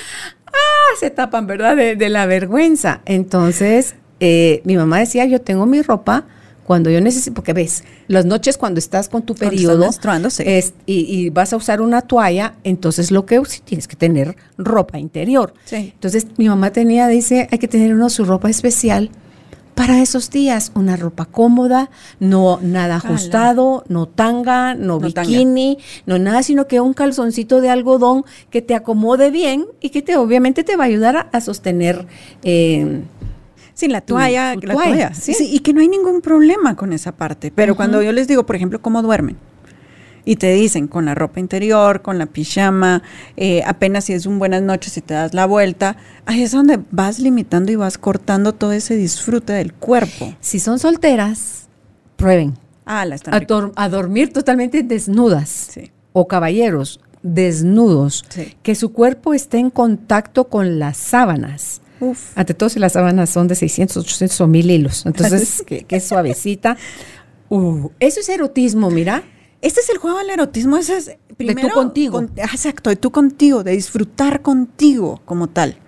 [0.46, 1.76] Ah, se tapan, ¿verdad?
[1.76, 3.00] De, la vergüenza.
[3.06, 6.24] Entonces, eh, mi mamá decía, yo tengo mi ropa
[6.64, 9.90] cuando yo necesito, porque ves, las noches cuando estás con tu periodo
[10.38, 14.98] es, y, vas a usar una toalla, entonces lo que sí, tienes que tener ropa
[14.98, 15.54] interior.
[15.70, 19.10] Entonces mi mamá tenía, dice, hay que tener uno su ropa especial
[19.74, 26.42] para esos días, una ropa cómoda, no nada ajustado, no tanga, no, bikini, no nada,
[26.42, 30.76] sino que un calzoncito de algodón que te acomode bien y que te obviamente te
[30.76, 32.06] va a ayudar a, sostener
[32.44, 33.02] eh,
[33.74, 35.14] Sí, la toalla, la toalla.
[35.14, 35.34] ¿sí?
[35.40, 37.52] y que no hay ningún problema con esa parte.
[37.54, 39.36] Pero cuando yo les digo, por ejemplo, cómo duermen,
[40.24, 43.02] y te dicen con la ropa interior, con la pijama,
[43.36, 46.80] eh, apenas si es un buenas noches y te das la vuelta, ahí es donde
[46.90, 50.34] vas limitando y vas cortando todo ese disfrute del cuerpo.
[50.40, 51.68] Si son solteras,
[52.16, 52.56] prueben.
[52.84, 55.48] Ah, la están a, a, dormir totalmente desnudas.
[55.48, 55.92] Sí.
[56.12, 58.24] O caballeros, desnudos.
[58.28, 58.56] Sí.
[58.62, 61.81] Que su cuerpo esté en contacto con las sábanas.
[62.34, 65.06] Ante todo, si las sábanas son de 600, 800 o 1000 hilos.
[65.06, 66.76] Entonces, que, es suavecita.
[67.48, 69.22] Uh, eso es erotismo, mira.
[69.60, 70.76] Este es el juego del erotismo.
[70.76, 72.20] Ese es primero, de tú contigo.
[72.36, 75.78] exacto, de tú contigo, de disfrutar contigo como tal.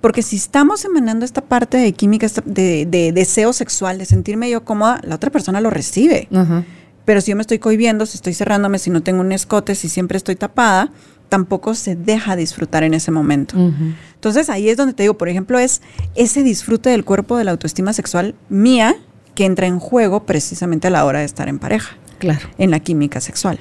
[0.00, 5.00] Porque si estamos emanando esta parte de química, de, deseo sexual, de sentirme yo cómoda,
[5.04, 6.26] la otra persona lo recibe.
[7.04, 9.88] Pero si yo me estoy cohibiendo, si estoy cerrándome, si no tengo un escote, si
[9.88, 10.90] siempre estoy tapada,
[11.30, 13.56] tampoco se deja disfrutar en ese momento.
[14.14, 15.80] Entonces ahí es donde te digo, por ejemplo, es
[16.14, 18.96] ese disfrute del cuerpo de la autoestima sexual mía
[19.34, 21.96] que entra en juego precisamente a la hora de estar en pareja.
[22.18, 22.50] Claro.
[22.58, 23.60] En la química sexual.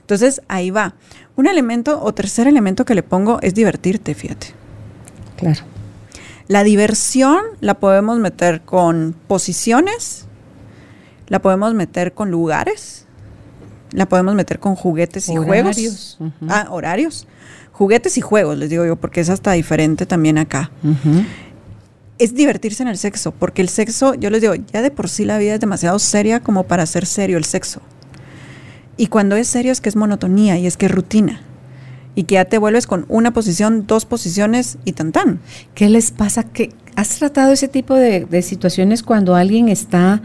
[0.00, 0.94] Entonces ahí va.
[1.36, 4.54] Un elemento o tercer elemento que le pongo es divertirte, fíjate.
[5.36, 5.60] Claro.
[6.46, 10.26] La diversión la podemos meter con posiciones,
[11.26, 13.07] la podemos meter con lugares,
[13.92, 16.18] la podemos meter con juguetes y juegos.
[16.48, 17.26] Ah, horarios.
[17.72, 20.70] Juguetes y juegos, les digo yo, porque es hasta diferente también acá.
[22.18, 25.24] Es divertirse en el sexo, porque el sexo, yo les digo, ya de por sí
[25.24, 27.80] la vida es demasiado seria como para ser serio el sexo.
[28.96, 31.42] Y cuando es serio es que es monotonía y es que es rutina
[32.16, 35.38] y que ya te vuelves con una posición, dos posiciones y tan tan.
[35.76, 36.42] ¿Qué les pasa?
[36.42, 40.20] ¿Qué, ¿Has tratado ese tipo de, situaciones cuando alguien está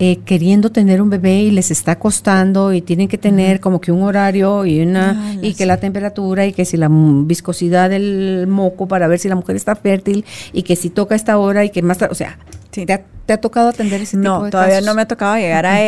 [0.00, 3.92] eh, queriendo tener un bebé y les está costando y tienen que tener como que
[3.92, 8.48] un horario y una ah, y que la temperatura y que si la viscosidad del
[8.48, 11.70] moco para ver si la mujer está fértil y que si toca esta hora y
[11.70, 12.40] que más o sea,
[12.72, 12.92] ¿te,
[13.32, 15.78] ha, tocado atender ese tipo de No, todavía no me ha tocado llegar a,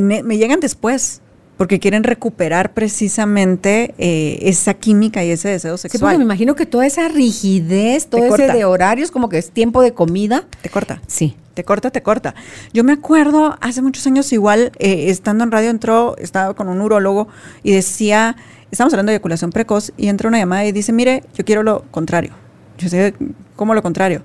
[0.00, 1.20] me llegan después
[1.60, 6.14] porque quieren recuperar precisamente eh, esa química y ese deseo sexual.
[6.14, 9.82] Sí, me imagino que toda esa rigidez, todo ese de horarios, como que es tiempo
[9.82, 10.46] de comida.
[10.62, 11.02] Te corta.
[11.06, 11.36] Sí.
[11.52, 12.34] Te corta, te corta.
[12.72, 16.80] Yo me acuerdo hace muchos años, igual, eh, estando en radio, entró, estaba con un
[16.80, 17.28] urólogo
[17.62, 18.36] y decía,
[18.70, 21.82] estamos hablando de eyaculación precoz, y entra una llamada y dice, mire, yo quiero lo
[21.90, 22.32] contrario.
[22.78, 23.12] Yo sé,
[23.54, 24.22] ¿cómo lo contrario?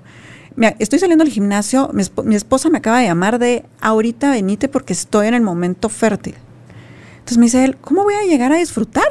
[0.54, 4.70] Mira, estoy saliendo al gimnasio, mi, mi esposa me acaba de llamar de, ahorita venite
[4.70, 6.34] porque estoy en el momento fértil.
[7.26, 9.08] Entonces me dice él, ¿cómo voy a llegar a disfrutar?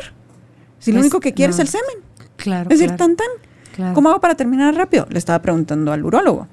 [0.79, 1.97] Si lo único que quiere es el semen.
[2.37, 2.69] Claro.
[2.69, 3.93] Es decir, tan tan.
[3.93, 5.05] ¿Cómo hago para terminar rápido?
[5.09, 6.47] Le estaba preguntando al urólogo.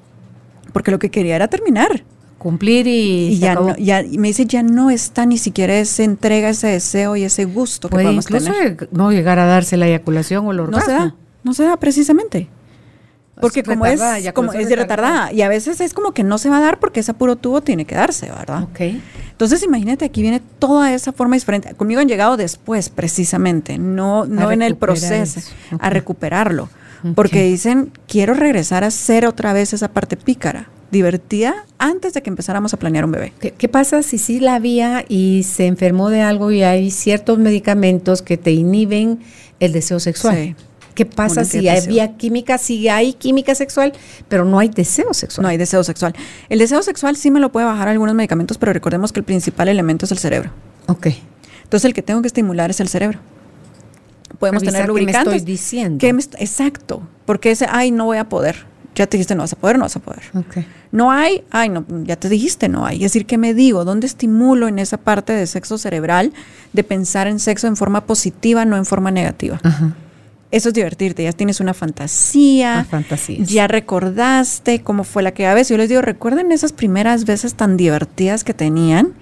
[0.73, 2.03] Porque lo que quería era terminar.
[2.37, 6.67] Cumplir y, ya, no, ya me dice, ya no está ni siquiera ese entrega, ese
[6.67, 8.51] deseo y ese gusto que podemos incluso
[8.91, 10.79] no llegar a darse la eyaculación o el orgasmo.
[10.79, 12.49] No se da, no se da precisamente.
[13.39, 14.01] Porque como es,
[14.33, 15.31] como es retardada.
[15.31, 17.61] Y a veces es como que no se va a dar porque ese puro tubo
[17.61, 18.63] tiene que darse, ¿verdad?
[18.63, 18.81] Ok.
[19.31, 21.73] Entonces, imagínate, aquí viene toda esa forma diferente.
[21.73, 25.41] Conmigo han llegado después, precisamente, no, no en el proceso,
[25.79, 26.69] a recuperarlo.
[27.15, 32.29] Porque dicen, quiero regresar a ser otra vez esa parte pícara, divertida, antes de que
[32.29, 33.33] empezáramos a planear un bebé.
[33.39, 38.21] ¿Qué, pasa si sí la había y se enfermó de algo y hay ciertos medicamentos
[38.21, 39.19] que te inhiben
[39.59, 40.35] el deseo sexual?
[40.35, 40.55] Sí.
[40.93, 43.93] ¿Qué pasa si había química, si hay química sexual,
[44.27, 45.43] pero no hay deseo sexual?
[45.43, 46.13] No hay deseo sexual.
[46.49, 49.67] El deseo sexual sí me lo puede bajar algunos medicamentos, pero recordemos que el principal
[49.69, 50.51] elemento es el cerebro.
[50.87, 51.07] Ok.
[51.63, 53.19] Entonces el que tengo que estimular es el cerebro.
[54.37, 55.23] Podemos tener lubricantes.
[55.23, 56.07] ¿Qué me estoy diciendo?
[56.39, 57.01] exacto.
[57.25, 58.65] Porque ese, ay, no voy a poder.
[58.95, 60.21] Ya te dijiste, no vas a poder, no vas a poder.
[60.35, 60.67] Okay.
[60.91, 62.97] No hay, ay, no, ya te dijiste, no hay.
[62.97, 63.85] Es decir, ¿qué me digo?
[63.85, 66.31] ¿Dónde estimulo en esa parte de sexo cerebral
[66.73, 69.59] de pensar en sexo en forma positiva, no en forma negativa?
[69.63, 69.95] Ajá.
[70.53, 72.85] Eso es divertirte, ya tienes una fantasía,
[73.39, 75.69] ya recordaste cómo fue la que a veces.
[75.69, 79.15] Yo les digo, recuerden esas primeras veces tan divertidas que tenían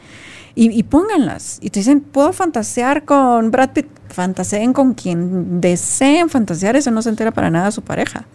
[0.55, 1.59] y, pónganlas.
[1.61, 3.87] Y te dicen, ¿puedo fantasear con Brad Pitt?
[4.09, 8.25] Fantaseen con quien deseen fantasear, eso no se entera para nada a su pareja.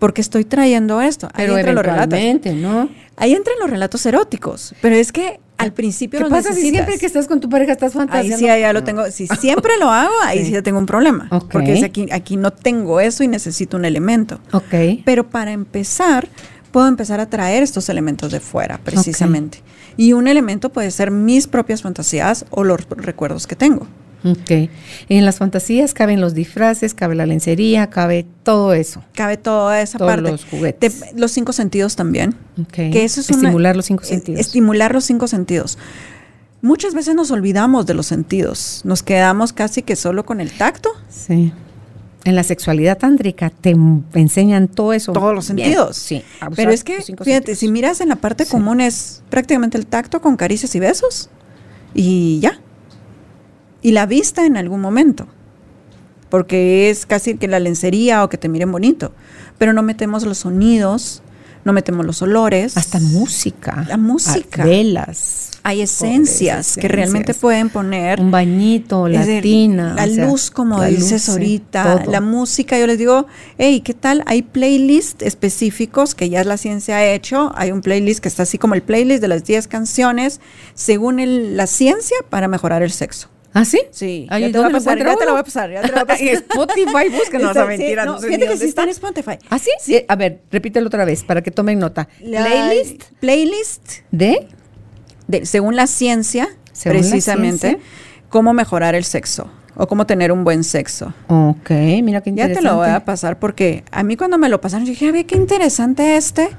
[0.00, 1.28] porque estoy trayendo esto.
[1.32, 2.88] Ahí pero eventualmente, ¿no?
[3.16, 7.06] Ahí entran los relatos eróticos, pero es que al principio ¿Qué pasa si siempre que
[7.06, 8.34] estás con tu pareja estás fantaseando?
[8.34, 9.10] Ahí sí, ya lo tengo.
[9.10, 11.28] Si siempre lo hago, ahí sí, ya tengo un problema.
[11.50, 14.40] Porque aquí, aquí no tengo eso y necesito un elemento.
[14.52, 15.02] Ok.
[15.04, 16.28] Pero para empezar,
[16.72, 19.62] puedo empezar a traer estos elementos de fuera, precisamente.
[19.96, 23.86] Y un elemento puede ser mis propias fantasías o los recuerdos que tengo.
[24.24, 24.70] Ok.
[25.08, 29.04] En las fantasías caben los disfraces, cabe la lencería, cabe todo eso.
[29.14, 30.30] Cabe toda esa Todos parte.
[30.30, 31.04] los juguetes.
[31.14, 32.34] los cinco sentidos también.
[32.60, 32.72] Ok.
[32.72, 34.40] Que eso es Estimular los cinco sentidos.
[34.40, 35.78] Estimular los cinco sentidos.
[36.62, 38.80] Muchas veces nos olvidamos de los sentidos.
[38.84, 40.90] Nos quedamos casi que solo con el tacto.
[41.08, 41.52] Sí.
[42.24, 43.76] En la sexualidad tántrica te
[44.14, 45.12] enseñan todo eso.
[45.12, 45.96] Todos los sentidos.
[45.96, 46.24] Sí.
[46.56, 50.36] Pero es que, fíjate, si miras en la parte común es prácticamente el tacto con
[50.36, 51.30] caricias y besos.
[51.94, 52.58] Y ya
[53.82, 55.26] y la vista en algún momento,
[56.28, 59.12] porque es casi que la lencería o que te miren bonito,
[59.58, 61.22] pero no metemos los sonidos,
[61.66, 62.76] no metemos los olores.
[62.76, 63.84] Hasta música.
[63.88, 64.64] La música.
[64.64, 65.50] Velas.
[65.64, 68.20] Hay esencias, que realmente pueden poner.
[68.20, 69.94] Un bañito, la tina.
[69.94, 72.04] La luz, como dices ahorita.
[72.06, 73.26] La música, yo les digo,
[73.58, 74.22] hey, ¿qué tal?
[74.26, 77.50] Hay playlists específicos que ya la ciencia ha hecho.
[77.56, 80.40] Hay un playlist que está así como el playlist de las 10 canciones
[80.74, 81.20] según
[81.56, 83.28] la ciencia para mejorar el sexo.
[83.58, 83.80] ¿Ah, sí?
[83.90, 84.26] Sí.
[84.28, 86.02] ya, te voy a pasar, ya te lo voy a pasar, ya te lo voy
[86.02, 86.26] a pasar.
[86.28, 88.04] Spotify, búsquenos, a mentira.
[88.04, 89.38] no, fíjate que sí está en Spotify.
[89.48, 89.70] ¿Ah, sí?
[89.80, 90.04] sí?
[90.06, 92.06] A ver, repítelo otra vez para que tomen nota.
[92.18, 93.04] playlist.
[93.18, 93.92] Playlist.
[94.10, 94.46] ¿De?
[95.26, 96.50] de según la ciencia,
[96.84, 97.78] precisamente,
[98.28, 101.14] cómo mejorar el sexo o cómo tener un buen sexo.
[101.28, 101.70] Ok,
[102.02, 102.54] mira qué interesante.
[102.54, 105.08] Ya te lo voy a pasar porque a mí cuando me lo pasaron, yo dije,
[105.08, 106.50] a ver, qué interesante este,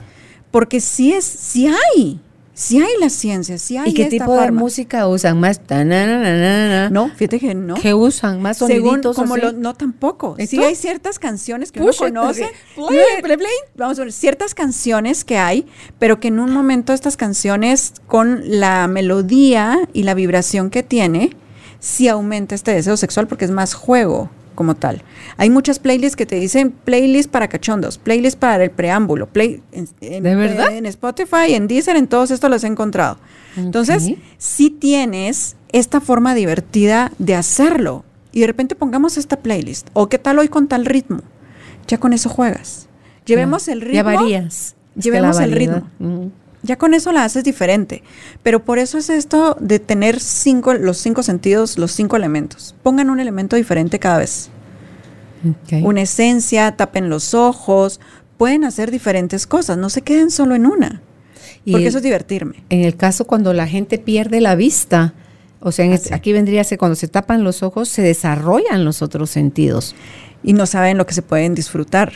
[0.50, 2.20] porque sí es, sí hay.
[2.58, 5.40] Si hay la ciencia, si hay ¿Y qué tipo de música usan?
[5.40, 5.62] ¿Más?
[6.90, 7.76] No, fíjate que no.
[7.76, 8.42] ¿Qué usan?
[8.42, 10.36] ¿Más soniditos Según, como no, tampoco.
[10.44, 12.50] Sí hay ciertas canciones que uno conoce.
[13.76, 15.68] Vamos a ver, ciertas canciones que hay,
[16.00, 21.38] pero que en un momento estas canciones, con la melodía y la vibración que tiene,
[21.80, 25.04] sí aumenta este deseo sexual porque es más juego como tal.
[25.38, 29.88] Hay muchas playlists que te dicen playlist para cachondos, playlist para el preámbulo, play en,
[30.02, 30.76] ¿De verdad?
[30.76, 33.20] En Spotify, en Deezer, en todos estos los he encontrado.
[33.56, 40.10] Entonces, si tienes esta forma divertida de hacerlo y de repente pongamos esta playlist o
[40.10, 41.22] qué tal hoy con tal ritmo,
[41.88, 42.90] ya con eso juegas.
[43.26, 43.96] Llevemos el ritmo.
[43.96, 44.76] Ya varías.
[44.96, 45.88] Llevemos el ritmo.
[46.68, 48.04] Ya con eso la haces diferente.
[48.44, 52.76] Pero por eso es esto de tener cinco, los cinco sentidos, los cinco elementos.
[52.84, 54.50] Pongan un elemento diferente cada vez.
[55.82, 58.02] Una esencia, tapen los ojos,
[58.38, 61.02] pueden hacer diferentes cosas, no se queden solo en una.
[61.72, 62.64] porque eso es divertirme.
[62.70, 65.14] En el caso cuando la gente pierde la vista,
[65.62, 69.30] o sea, aquí vendría a ser cuando se tapan los ojos, se desarrollan los otros
[69.30, 69.96] sentidos.
[70.44, 72.12] Y no saben lo que se pueden disfrutar.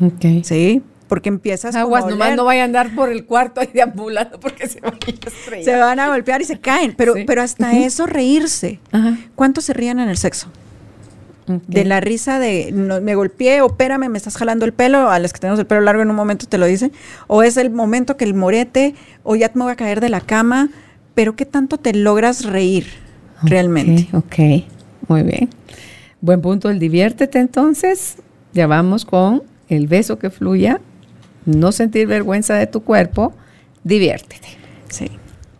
[0.00, 0.42] Okay.
[0.44, 0.82] Sí,
[1.14, 4.80] porque empiezas Aguas, nomás no vayan a andar por el cuarto ahí deambulando porque se
[4.80, 5.64] van a estrellar.
[5.64, 8.80] Se van a golpear y se caen, pero, pero hasta eso reírse.
[9.36, 10.48] ¿Cuántos se rían en el sexo?
[11.46, 15.38] De la risa de me golpeé, opérame, me estás jalando el pelo, a las que
[15.38, 16.90] tenemos el pelo largo en un momento te lo dicen,
[17.28, 20.20] o es el momento que el morete, o ya me voy a caer de la
[20.20, 20.70] cama,
[21.14, 22.88] pero ¿qué tanto te logras reír
[23.40, 24.08] realmente?
[24.14, 24.64] Ok,
[25.06, 25.48] muy bien.
[26.20, 28.16] Buen punto el diviértete entonces.
[28.52, 30.80] Ya vamos con el beso que fluya
[31.46, 33.32] no sentir vergüenza de tu cuerpo,
[33.82, 34.48] diviértete.
[34.88, 35.10] Sí.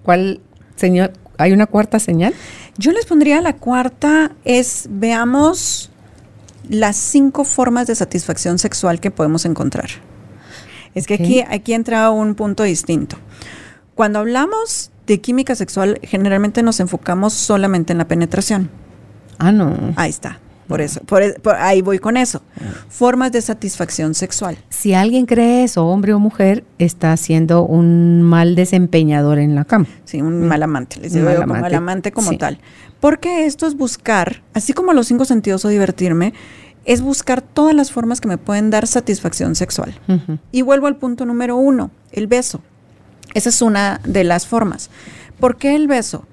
[0.02, 0.40] ¿Cuál,
[0.76, 1.12] señor?
[1.38, 2.34] ¿Hay una cuarta señal?
[2.78, 5.90] Yo les pondría la cuarta es, veamos
[6.68, 9.90] las cinco formas de satisfacción sexual que podemos encontrar.
[10.94, 13.16] Es que aquí, aquí entra un punto distinto.
[13.94, 18.70] Cuando hablamos de química sexual, generalmente nos enfocamos solamente en la penetración.
[19.38, 19.92] Ah, no.
[19.96, 20.38] Ahí está.
[20.66, 21.22] Por eso, por,
[21.56, 22.42] ahí voy con eso.
[22.88, 24.56] Formas de satisfacción sexual.
[24.70, 29.86] Si alguien cree eso, hombre o mujer, está siendo un mal desempeñador en la cama.
[30.04, 32.58] Sí, un mal amante, les digo como mal amante como tal.
[33.00, 36.32] Porque esto es buscar, así como los cinco sentidos o divertirme,
[36.86, 39.94] es buscar todas las formas que me pueden dar satisfacción sexual.
[40.52, 42.60] Y vuelvo al punto número uno, el beso.
[43.34, 44.90] Esa es una de las formas.
[45.40, 46.26] ¿Por qué el beso?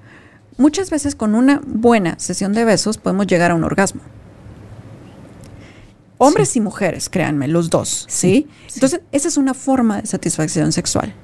[0.56, 4.02] Muchas veces con una buena sesión de besos podemos llegar a un orgasmo.
[6.22, 8.48] Hombres y mujeres, créanme, los dos, ¿sí?
[8.74, 11.14] Entonces, esa es una forma de satisfacción sexual.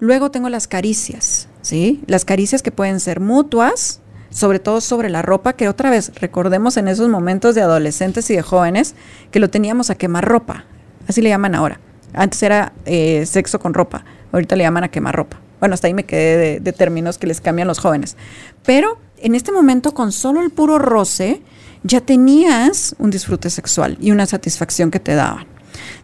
[0.00, 2.02] Luego tengo las caricias, ¿sí?
[2.08, 6.76] Las caricias que pueden ser mutuas, sobre todo sobre la ropa, que otra vez recordemos
[6.76, 8.96] en esos momentos de adolescentes y de jóvenes
[9.30, 10.64] que lo teníamos a quemar ropa,
[11.06, 11.78] así le llaman ahora.
[12.12, 15.38] Antes era eh, sexo con ropa, ahorita le llaman a quemar ropa.
[15.60, 18.16] Bueno, hasta ahí me quedé de, de términos que les cambian los jóvenes.
[18.64, 21.42] Pero en este momento, con solo el puro roce,
[21.84, 25.46] ya tenías un disfrute sexual y una satisfacción que te daban.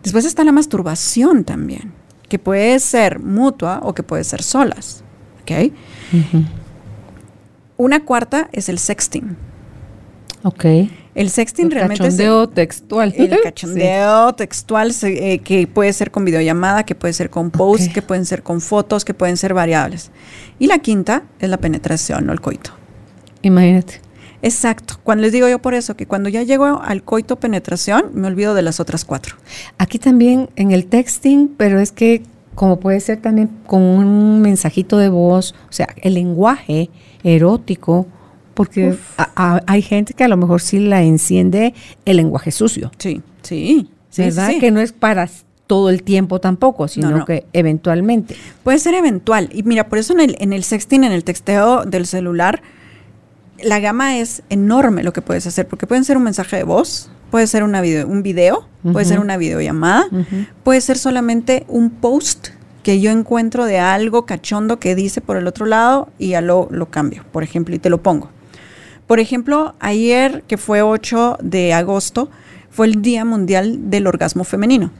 [0.02, 1.92] Después está la masturbación también,
[2.28, 5.02] que puede ser mutua o que puede ser solas.
[5.42, 5.72] ¿Ok?
[7.76, 9.36] Una cuarta es el sexting.
[10.42, 10.64] Ok.
[11.14, 13.14] El sexting El realmente cachondeo es textual.
[13.16, 17.50] el, el cachondeo textual se- eh, que puede ser con videollamada, que puede ser con
[17.50, 17.94] posts, Ok.
[17.94, 20.10] que pueden ser con fotos, que pueden ser variables.
[20.58, 22.70] Y la quinta es la penetración o el coito.
[23.42, 24.00] Imagínate.
[24.42, 24.94] Exacto.
[25.02, 28.54] Cuando les digo yo por eso, que cuando ya llego al coito penetración, me olvido
[28.54, 29.36] de las otras cuatro.
[29.78, 32.22] Aquí también en el texting, pero es que
[32.54, 36.90] como puede ser también con un mensajito de voz, o sea, el lenguaje
[37.22, 38.06] erótico,
[38.54, 41.74] porque a- a- hay gente que a lo mejor sí la enciende
[42.04, 43.88] el lenguaje sucio, Sí, sí.
[44.16, 44.48] ¿verdad?
[44.50, 44.58] sí.
[44.58, 45.28] Que no es para
[45.68, 47.24] todo el tiempo tampoco, sino no.
[47.24, 48.34] que eventualmente.
[48.64, 49.50] Puede ser eventual.
[49.52, 52.62] Y mira, por eso en el, en el sexting, en el texteo del celular,
[53.62, 57.10] la gama es enorme lo que puedes hacer, porque pueden ser un mensaje de voz,
[57.30, 60.46] puede ser una video, un video, puede ser una videollamada, Ujú.
[60.62, 62.48] puede ser solamente un post
[62.82, 66.68] que yo encuentro de algo cachondo que dice por el otro lado y ya lo,
[66.70, 68.30] lo cambio, por ejemplo, y te lo pongo.
[69.06, 72.30] Por ejemplo, ayer, que fue 8 de agosto,
[72.70, 74.90] fue el Día Mundial del Orgasmo Femenino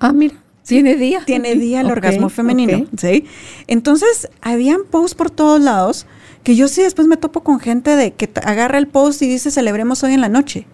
[0.00, 0.34] Ah, mira,
[0.66, 1.22] tiene día.
[1.26, 2.86] tiene día el orgasmo femenino.
[2.96, 3.26] ¿sí?
[3.66, 6.06] Entonces, habían posts por todos lados
[6.44, 9.50] que yo sí después me topo con gente de que agarra el post y dice
[9.50, 10.66] celebremos hoy en la noche.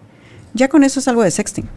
[0.52, 1.68] Ya con eso es algo de sexting.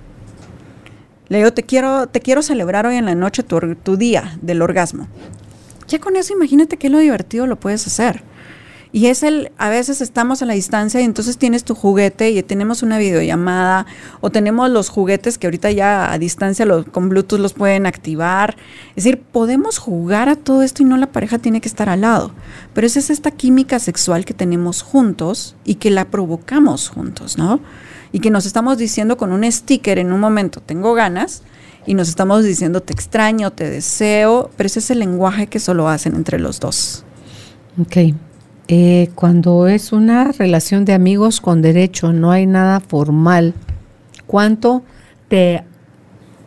[1.29, 4.61] Le digo, te quiero, te quiero celebrar hoy en la noche tu, tu día del
[4.61, 5.07] orgasmo.
[5.87, 8.23] Ya con eso imagínate qué lo divertido lo puedes hacer.
[8.95, 12.43] Y es el, a veces estamos a la distancia y entonces tienes tu juguete y
[12.43, 13.87] tenemos una videollamada
[14.21, 18.55] o tenemos los juguetes que ahorita ya a distancia los, con Bluetooth los pueden activar.
[18.95, 22.01] Es decir, podemos jugar a todo esto y no la pareja tiene que estar al
[22.01, 22.33] lado.
[22.75, 27.61] Pero esa es esta química sexual que tenemos juntos y que la provocamos juntos, ¿no?
[28.11, 31.41] Y que nos estamos diciendo con un sticker en un momento, tengo ganas,
[31.87, 35.89] y nos estamos diciendo te extraño, te deseo, pero ese es el lenguaje que solo
[35.89, 37.03] hacen entre los dos.
[37.81, 38.13] Ok.
[38.70, 43.53] Eh, cuando es una relación de amigos con derecho, no hay nada formal,
[44.26, 44.84] ¿cuánto
[45.28, 45.64] te,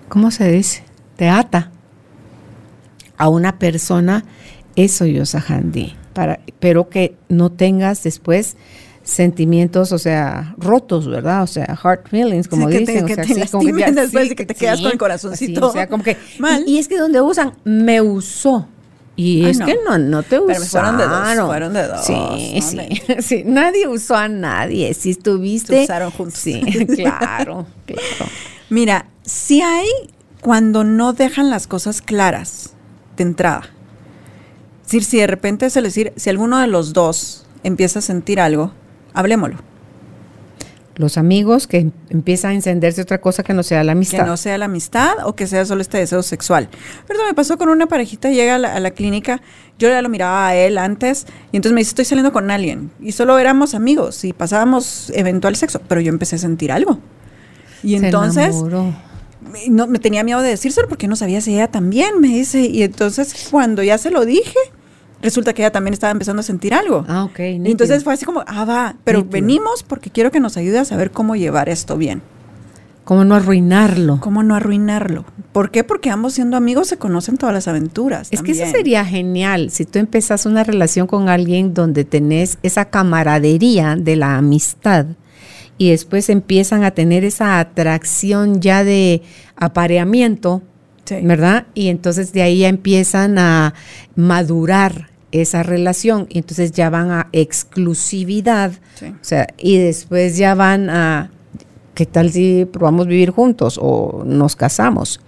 [0.09, 0.83] ¿cómo se dice?
[1.17, 1.71] Te ata
[3.19, 4.25] a una persona,
[4.77, 8.57] eso yo Handy, para, pero que no tengas después
[9.03, 11.43] sentimientos, o sea, rotos, ¿verdad?
[11.43, 13.05] O sea, heart feelings, como Sí, que te- dicen.
[13.05, 15.61] o que sea, te así como ya- después y que te quedas con el corazoncito
[15.67, 16.65] así, o sea, como que, mal.
[16.67, 18.69] Y, y es que donde usan, me usó.
[19.17, 19.67] Y es no.
[19.67, 21.47] que no, no te Pero fueron de dos, usaron.
[21.47, 23.43] fueron de dos, Sí, no, sí, sí.
[23.47, 24.93] Nadie usó a nadie.
[24.93, 25.79] Si estuviste.
[25.79, 26.39] Se usaron juntos.
[26.39, 26.61] Sí,
[26.97, 28.31] claro, claro.
[28.69, 29.89] Mira, si hay
[30.43, 32.75] cuando no dejan las cosas claras
[33.17, 33.63] de entrada.
[34.83, 38.03] Es decir, si de repente se les decir, si alguno de los dos empieza a
[38.03, 38.73] sentir algo,
[39.15, 39.57] hablemoslo.
[40.97, 44.27] Los amigos que em- empieza a encenderse otra cosa que no sea la Que amistad.
[44.27, 46.69] no sea la amistad o que sea solo este deseo sexual.
[47.07, 49.43] Pero me pasó con una parejita, llega a la, a la clínica,
[49.79, 52.91] yo ya lo miraba a él antes, y entonces me dice, estoy saliendo con alguien.
[53.01, 56.99] Y solo éramos amigos y pasábamos eventual sexo, pero yo empecé a sentir algo.
[57.83, 58.95] Y Se entonces enamoró.
[59.69, 62.61] no, me tenía miedo de decírselo porque no sabía si ella también, me dice.
[62.63, 64.59] Y entonces cuando ya se lo dije,
[65.27, 67.05] resulta que ella también estaba empezando a sentir algo.
[67.09, 67.39] Ah, ok.
[67.41, 69.33] y entonces fue así como, ah, va, pero Nítido.
[69.33, 72.23] venimos porque quiero que nos ayude a saber cómo llevar esto bien.
[73.05, 74.19] ¿Cómo no arruinarlo?
[74.21, 75.25] ¿Cómo no arruinarlo?
[75.53, 75.85] ¿Por qué?
[75.85, 78.29] Porque ambos siendo amigos se conocen todas las aventuras.
[78.33, 82.87] Es que eso sería genial si tú empezás una relación con alguien donde tenés esa
[82.87, 85.07] camaradería de la amistad
[85.79, 89.23] y después empiezan a tener esa atracción ya de
[89.57, 90.63] apareamiento,
[91.05, 91.19] Sí.
[91.23, 91.67] ¿verdad?
[91.75, 93.75] Y entonces de ahí ya empiezan a
[94.17, 99.07] madurar esa relación y entonces ya van a exclusividad, Sí.
[99.07, 101.31] o sea, y después ya van a,
[101.95, 105.21] ¿qué tal si probamos vivir juntos o nos casamos?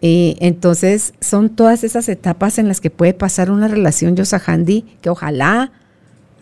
[0.00, 5.10] Y entonces son todas esas etapas en las que puede pasar una relación Yosahandi que
[5.10, 5.72] ojalá,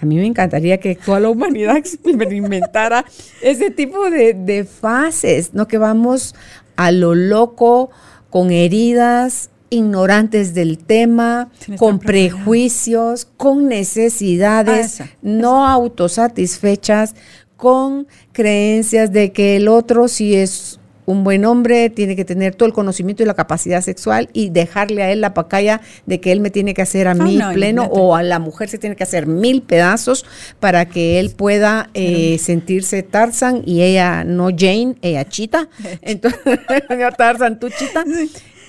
[0.01, 3.05] a mí me encantaría que toda la humanidad experimentara
[3.43, 5.67] ese tipo de, de fases, ¿no?
[5.69, 6.35] Que vamos
[6.77, 7.91] a lo loco,
[8.29, 17.15] con heridas, ignorantes del tema, Sin con prejuicios, con necesidades Ah, esa, no autosatisfechas,
[17.57, 22.67] con creencias de que el otro si es un buen hombre, tiene que tener todo
[22.67, 26.41] el conocimiento y la capacidad sexual y dejarle a él la pacaya de que él
[26.41, 28.97] me tiene que hacer a Ah, mí no, pleno o a la mujer se tiene
[28.97, 30.25] que hacer mil pedazos
[30.61, 35.69] para que él pueda eh, sentirse Tarzan y ella no Jane, ella Chita.
[36.01, 36.41] Entonces,
[37.19, 38.03] Tarzan, tú Chita,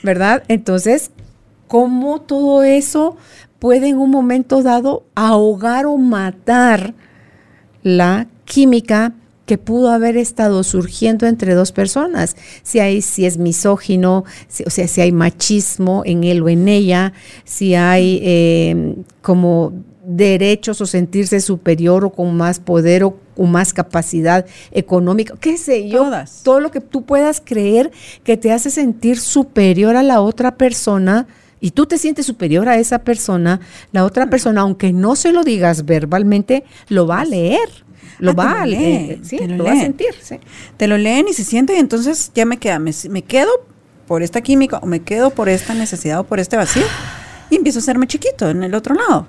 [0.03, 0.43] ¿verdad?
[0.47, 1.11] Entonces,
[1.67, 3.17] ¿cómo todo eso
[3.59, 6.93] puede en un momento dado ahogar o matar
[7.81, 9.13] la química
[9.45, 12.35] que pudo haber estado surgiendo entre dos personas.
[12.63, 14.25] Si hay, si es misógino,
[14.65, 19.73] o sea, si hay machismo en él o en ella, si hay eh, como
[20.06, 26.10] derechos o sentirse superior o con más poder o, más capacidad económica, qué sé yo,
[26.43, 27.91] todo lo que tú puedas creer
[28.24, 31.28] que te hace sentir superior a la otra persona
[31.60, 33.60] y tú te sientes superior a esa persona,
[33.91, 37.86] la otra persona, aunque no se lo digas verbalmente, lo va a leer.
[38.20, 40.16] Lo ah, va a leer, sí, lo, va a sentir.
[40.78, 43.49] Te lo leen y se siente y entonces ya me queda, me, me quedo
[44.08, 46.86] por esta química o me quedo por esta necesidad o por este vacío
[47.49, 49.27] y empiezo a hacerme chiquito en el otro lado.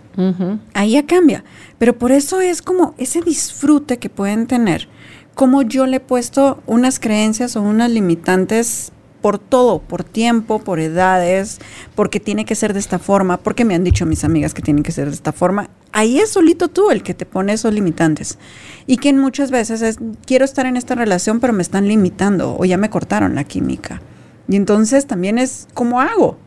[0.74, 1.44] Ahí ya cambia.
[1.78, 4.88] Pero por eso es como ese disfrute que pueden tener,
[5.34, 10.78] como yo le he puesto unas creencias o unas limitantes por todo, por tiempo, por
[10.78, 11.58] edades,
[11.94, 14.84] porque tiene que ser de esta forma, porque me han dicho mis amigas que tienen
[14.84, 15.68] que ser de esta forma.
[15.92, 18.38] Ahí es solito tú el que te pone esos limitantes.
[18.86, 22.64] Y que muchas veces es, quiero estar en esta relación, pero me están limitando o
[22.64, 24.00] ya me cortaron la química.
[24.48, 26.38] Y entonces también es, ¿cómo hago?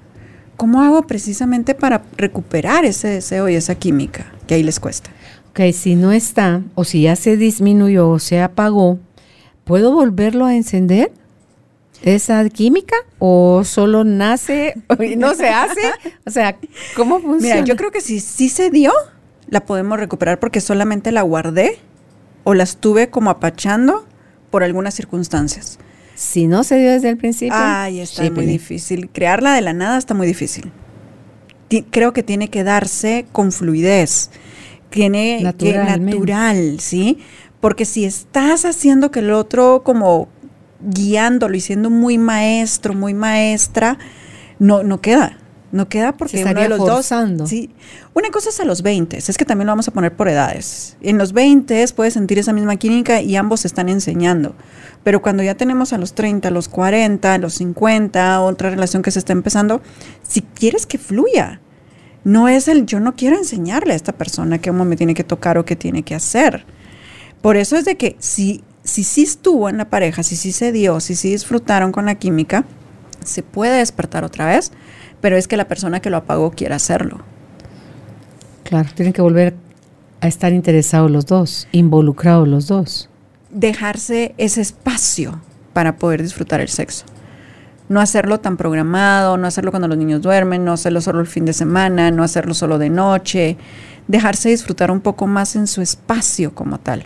[0.60, 5.10] ¿Cómo hago precisamente para recuperar ese deseo y esa química que ahí les cuesta?
[5.52, 9.00] Ok, si no está o si ya se disminuyó o se apagó,
[9.64, 11.14] ¿puedo volverlo a encender?
[12.02, 15.94] esa química o solo nace y no se hace?
[16.26, 16.58] O sea,
[16.94, 17.56] ¿cómo funciona?
[17.56, 18.92] Mira, yo creo que si sí se dio,
[19.48, 21.80] la podemos recuperar porque solamente la guardé
[22.44, 24.06] o la estuve como apachando
[24.50, 25.80] por algunas circunstancias.
[26.20, 27.56] Si no se dio desde el principio.
[27.58, 29.10] Ay, está muy difícil.
[29.10, 30.70] Crearla de la nada está muy difícil.
[31.92, 34.30] creo que tiene que darse con fluidez.
[34.90, 37.20] Tiene que natural, ¿sí?
[37.62, 40.28] Porque si estás haciendo que el otro como
[40.82, 43.98] guiándolo y siendo muy maestro, muy maestra,
[44.60, 45.38] no, no queda.
[45.72, 47.44] No queda porque uno de los forzando.
[47.44, 47.50] dos.
[47.50, 47.70] Sí.
[48.14, 50.98] Una cosa es a los 20, es que también lo vamos a poner por edades.
[51.02, 54.56] En los 20 puedes sentir esa misma química y ambos se están enseñando.
[55.04, 59.02] Pero cuando ya tenemos a los 30, a los 40, a los 50, otra relación
[59.02, 59.82] que se está empezando,
[60.28, 61.62] si quieres que fluya,
[62.24, 65.58] no es el yo no quiero enseñarle a esta persona cómo me tiene que tocar
[65.58, 66.66] o qué tiene que hacer.
[67.42, 70.72] Por eso es de que si si sí estuvo en la pareja, si sí se
[70.72, 72.66] dio, si sí disfrutaron con la química,
[73.24, 74.72] se puede despertar otra vez,
[75.22, 77.20] pero es que la persona que lo apagó quiere hacerlo.
[78.64, 79.56] Claro, tienen que volver
[80.22, 83.10] a estar interesados los dos, involucrados los dos
[83.50, 85.40] dejarse ese espacio
[85.74, 87.06] para poder disfrutar el sexo.
[87.88, 91.46] No hacerlo tan programado, no hacerlo cuando los niños duermen, no hacerlo solo el fin
[91.46, 93.58] de semana, no hacerlo solo de noche,
[94.08, 97.06] dejarse disfrutar un poco más en su espacio como tal.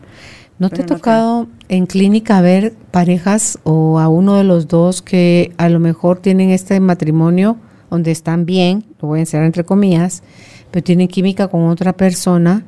[0.59, 5.53] ¿No te ha tocado en clínica ver parejas o a uno de los dos que
[5.57, 7.57] a lo mejor tienen este matrimonio
[7.93, 10.23] donde están bien, lo voy a enseñar entre comillas,
[10.71, 12.65] pero tienen química con otra persona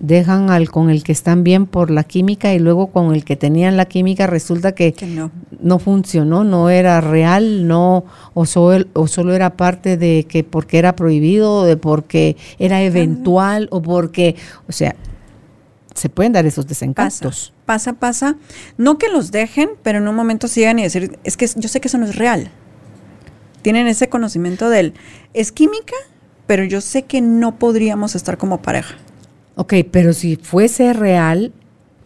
[0.00, 3.36] dejan al con el que están bien por la química y luego con el que
[3.36, 4.94] tenían la química resulta que,
[5.60, 5.78] no.
[5.78, 8.04] funcionó, no era real, no
[8.34, 12.82] o solo, o solo era parte de que porque era prohibido, o de porque era
[12.82, 14.36] eventual o porque,
[14.68, 14.94] o sea,
[15.94, 17.52] se pueden dar esos desencantos.
[17.66, 18.36] Pasa, pasa,
[18.76, 21.80] No que los dejen, pero en un momento sigan y decir, es que yo sé
[21.80, 22.52] que eso no es real.
[23.62, 24.94] Tienen ese conocimiento del,
[25.34, 25.94] es química,
[26.46, 28.96] pero yo sé que no podríamos estar como pareja.
[29.56, 31.52] Ok, pero si fuese real,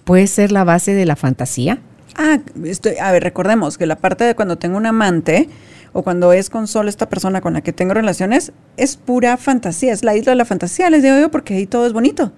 [0.05, 1.78] ¿puede ser la base de la fantasía?
[2.16, 5.48] Ah, estoy, a ver, recordemos que la parte de cuando tengo un amante
[5.92, 9.92] o cuando es con solo esta persona con la que tengo relaciones, es pura fantasía,
[9.92, 12.32] es la isla de la fantasía, les digo yo, porque ahí todo es bonito.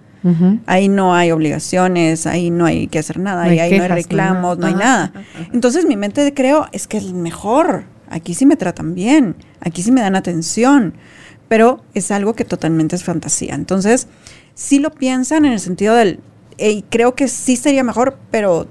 [0.64, 4.66] Ahí no hay obligaciones, ahí no hay que hacer nada, ahí, no hay reclamos, no
[4.66, 5.12] hay nada.
[5.52, 9.92] Entonces mi mente creo, es que es mejor, aquí sí me tratan bien, aquí sí
[9.92, 10.94] me dan atención,
[11.48, 13.54] pero es algo que totalmente es fantasía.
[13.54, 14.08] Entonces,
[14.54, 16.20] sí lo piensan en el sentido del,
[16.90, 18.66] creo que sí sería mejor, pero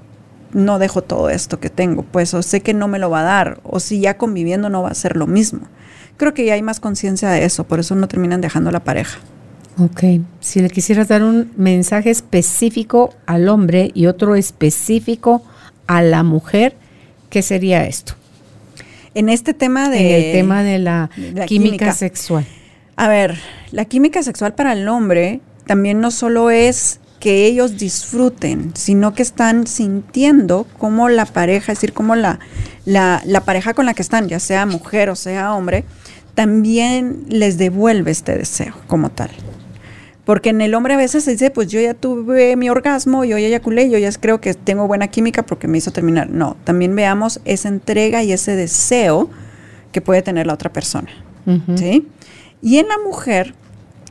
[0.52, 3.24] no dejo todo esto que tengo, pues o sé que no me lo va a
[3.24, 5.62] dar, o si ya conviviendo no va a ser lo mismo.
[6.16, 9.18] Creo que ya hay más conciencia de eso, por eso no terminan dejando la pareja.
[9.78, 10.04] Ok,
[10.38, 15.42] si le quisieras dar un mensaje específico al hombre y otro específico
[15.88, 16.76] a la mujer,
[17.28, 18.14] ¿qué sería esto?
[19.14, 20.30] En este tema de...
[20.30, 21.10] el tema de la,
[21.46, 22.46] química sexual.
[22.96, 23.38] A ver,
[23.70, 29.22] la química sexual para el hombre también no solo es que ellos disfruten, sino que
[29.22, 32.38] están sintiendo cómo la pareja, es decir, cómo la,
[32.84, 35.84] la, pareja con la que están, ya sea mujer o sea hombre,
[36.34, 39.30] también les devuelve este deseo como tal.
[40.24, 43.36] Porque en el hombre a veces se dice, pues yo ya tuve mi orgasmo, yo
[43.36, 46.30] ya eyaculé, yo ya creo que tengo buena química porque me hizo terminar.
[46.30, 49.28] No, también veamos esa entrega y ese deseo
[49.92, 51.10] que puede tener la otra persona.
[51.76, 52.08] ¿sí?
[52.62, 53.54] Y en la mujer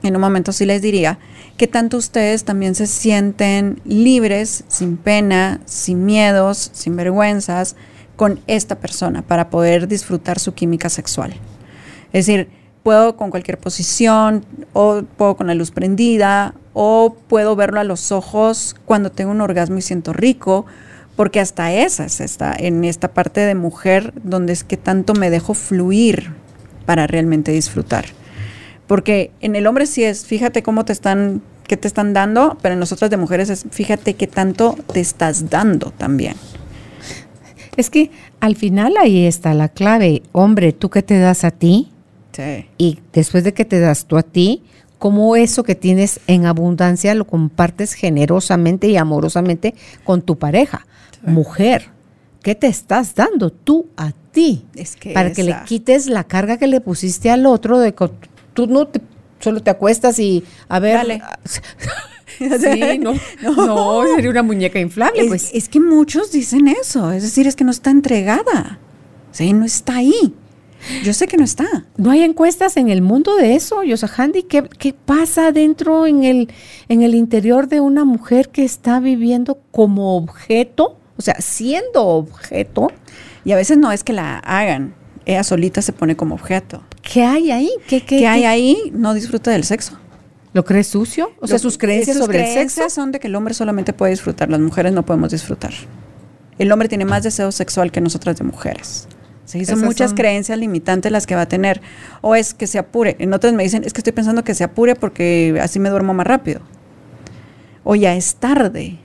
[0.04, 1.18] en un momento sí les diría
[1.58, 7.76] que tanto ustedes también se sienten libres, sin pena, sin miedos, sin vergüenzas,
[8.16, 11.34] con esta persona para poder disfrutar su química sexual.
[12.12, 12.50] Es decir,
[12.84, 18.12] puedo con cualquier posición, o puedo con la luz prendida, o puedo verlo a los
[18.12, 20.66] ojos cuando tengo un orgasmo y siento rico,
[21.16, 25.30] porque hasta esa es esta, en esta parte de mujer donde es que tanto me
[25.30, 26.32] dejo fluir
[26.86, 28.06] para realmente disfrutar.
[28.88, 32.74] Porque en el hombre sí es, fíjate cómo te están, qué te están dando, pero
[32.74, 36.36] en nosotras de mujeres es, fíjate qué tanto te estás dando también.
[37.78, 40.22] Es que al final ahí está la clave.
[40.32, 41.93] Hombre, ¿tú qué te das a ti?
[42.34, 42.68] Sí.
[42.78, 44.64] Y después de que te das tú a ti,
[45.04, 49.76] cómo eso que tienes en abundancia lo compartes generosamente y amorosamente
[50.06, 50.86] con tu pareja.
[51.26, 51.90] Mujer,
[52.42, 54.66] ¿qué te estás dando tú a ti?
[54.76, 58.10] Es que para que le quites la carga que le pusiste al otro de que
[58.54, 59.02] tú no te,
[59.40, 60.96] solo te acuestas y a ver.
[60.96, 61.22] Dale.
[62.40, 63.14] Sí, no,
[63.44, 65.22] no, sería una muñeca inflable.
[65.22, 65.52] Es, pues.
[65.54, 68.80] es que muchos dicen eso, es decir, es que no está entregada,
[69.32, 70.34] sí, no está ahí.
[71.04, 71.86] Yo sé que no está.
[71.98, 74.44] No hay encuestas en el mundo de eso, Yosahandi.
[74.44, 76.50] ¿Qué, ¿Qué pasa dentro en el,
[76.90, 80.98] en el interior de una mujer que está viviendo como objeto?
[81.18, 82.92] O sea, siendo objeto.
[83.46, 86.84] Y a veces no es que la hagan, ella solita se pone como objeto.
[87.02, 87.72] ¿Qué hay ahí?
[87.88, 88.92] ¿Qué, qué, hay ahí?
[88.94, 89.98] No disfruta del sexo.
[90.54, 91.32] ¿Lo crees sucio?
[91.40, 94.50] O sea, sus creencias sobre el sexo son de que el hombre solamente puede disfrutar,
[94.50, 95.74] las mujeres no podemos disfrutar.
[96.60, 99.08] El hombre tiene más deseo sexual que nosotras de mujeres.
[99.46, 101.82] Sí, son muchas creencias limitantes las que va a tener.
[102.22, 103.16] O es que se apure.
[103.20, 106.14] En otras me dicen, es que estoy pensando que se apure porque así me duermo
[106.14, 106.62] más rápido.
[107.84, 109.00] O ya es tarde.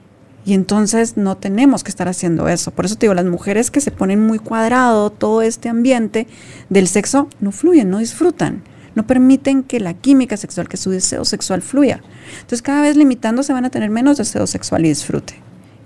[0.44, 2.70] Y entonces no tenemos que estar haciendo eso.
[2.70, 6.26] Por eso te digo, las mujeres que se ponen muy cuadrado todo este ambiente
[6.70, 8.62] del sexo no fluyen, no disfrutan
[8.98, 12.02] no permiten que la química sexual, que su deseo sexual fluya.
[12.34, 15.34] Entonces cada vez limitándose van a tener menos deseo sexual y disfrute.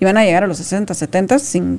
[0.01, 1.79] Y van a llegar a los 60, 70 sin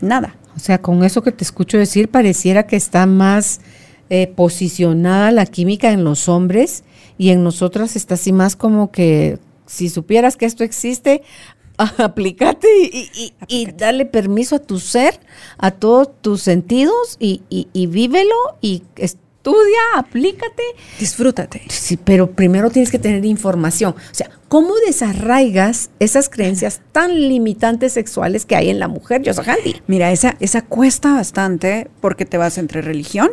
[0.00, 0.34] nada.
[0.56, 3.60] O sea, con eso que te escucho decir, pareciera que está más
[4.08, 6.84] eh, posicionada la química en los hombres
[7.16, 11.22] y en nosotras está así más como que si supieras que esto existe,
[11.76, 12.68] aplícate
[13.48, 15.20] y, dale permiso a tu ser,
[15.58, 18.82] a todos tus sentidos y, y vívelo y
[19.40, 20.62] estudia, aplícate.
[20.98, 21.62] Disfrútate.
[21.68, 23.94] Sí, pero primero tienes que tener información.
[23.96, 29.80] O sea, ¿cómo desarraigas esas creencias tan limitantes sexuales que hay en la mujer, Handy?
[29.86, 33.30] Mira, esa, esa cuesta bastante porque te vas entre religión.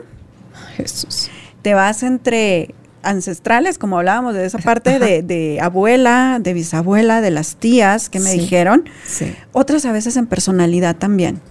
[0.77, 1.29] Jesús.
[1.61, 7.57] Te vas entre ancestrales, como hablábamos de esa parte de, abuela, de bisabuela, de las
[7.57, 8.89] tías que me dijeron.
[9.05, 9.33] Sí.
[9.51, 11.41] Otras a veces en personalidad también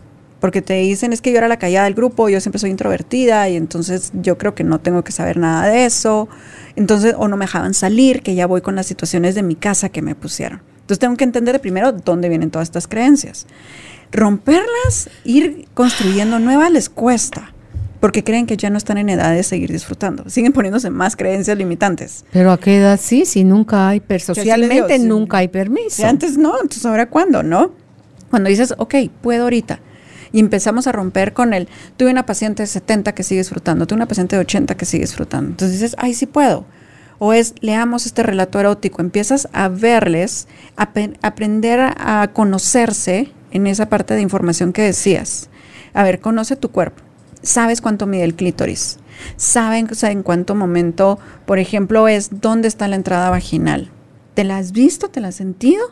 [0.46, 3.48] porque te dicen es que yo era la callada del grupo, yo siempre soy introvertida
[3.48, 6.28] y entonces yo creo que no tengo que saber nada de eso.
[6.76, 9.88] Entonces, o no me dejaban salir, que ya voy con las situaciones de mi casa
[9.88, 10.62] que me pusieron.
[10.82, 13.48] Entonces tengo que entender de primero dónde vienen todas estas creencias.
[14.12, 17.52] Romperlas, ir construyendo nuevas les cuesta,
[17.98, 20.30] porque creen que ya no están en edad de seguir disfrutando.
[20.30, 22.24] Siguen poniéndose más creencias limitantes.
[22.30, 26.06] Pero a qué edad sí, si nunca hay, socialmente nunca hay permiso.
[26.06, 27.72] antes no, entonces ahora cuándo, ¿no?
[28.30, 29.80] Cuando dices, ok, puedo ahorita
[30.32, 33.96] y empezamos a romper con el, tuve una paciente de 70 que sigue disfrutando, tuve
[33.96, 35.50] una paciente de 80 que sigue disfrutando.
[35.50, 36.64] Entonces dices, ay, sí puedo.
[37.18, 40.90] O es, leamos este relato erótico, empiezas a verles, a
[41.22, 45.48] aprender a conocerse en esa parte de información que decías.
[45.94, 47.02] A ver, conoce tu cuerpo.
[47.42, 48.98] Sabes cuánto mide el clítoris.
[49.36, 53.90] Saben en cuánto momento, por ejemplo, es dónde está la entrada vaginal.
[54.34, 55.08] ¿Te la has visto?
[55.08, 55.86] ¿Te la has sentido?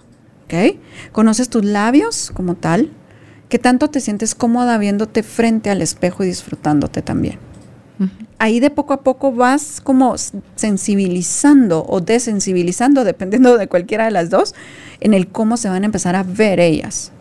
[0.45, 0.79] ¿Ok?
[1.13, 2.93] ¿Conoces tus labios como tal?
[3.55, 7.39] ¿Qué tanto te sientes cómoda viéndote frente al espejo y disfrutándote también?
[8.41, 10.17] Ahí de poco a poco vas como
[10.57, 14.57] sensibilizando o desensibilizando, dependiendo de cualquiera de las dos,
[14.99, 17.13] en el cómo se van a empezar a ver ellas.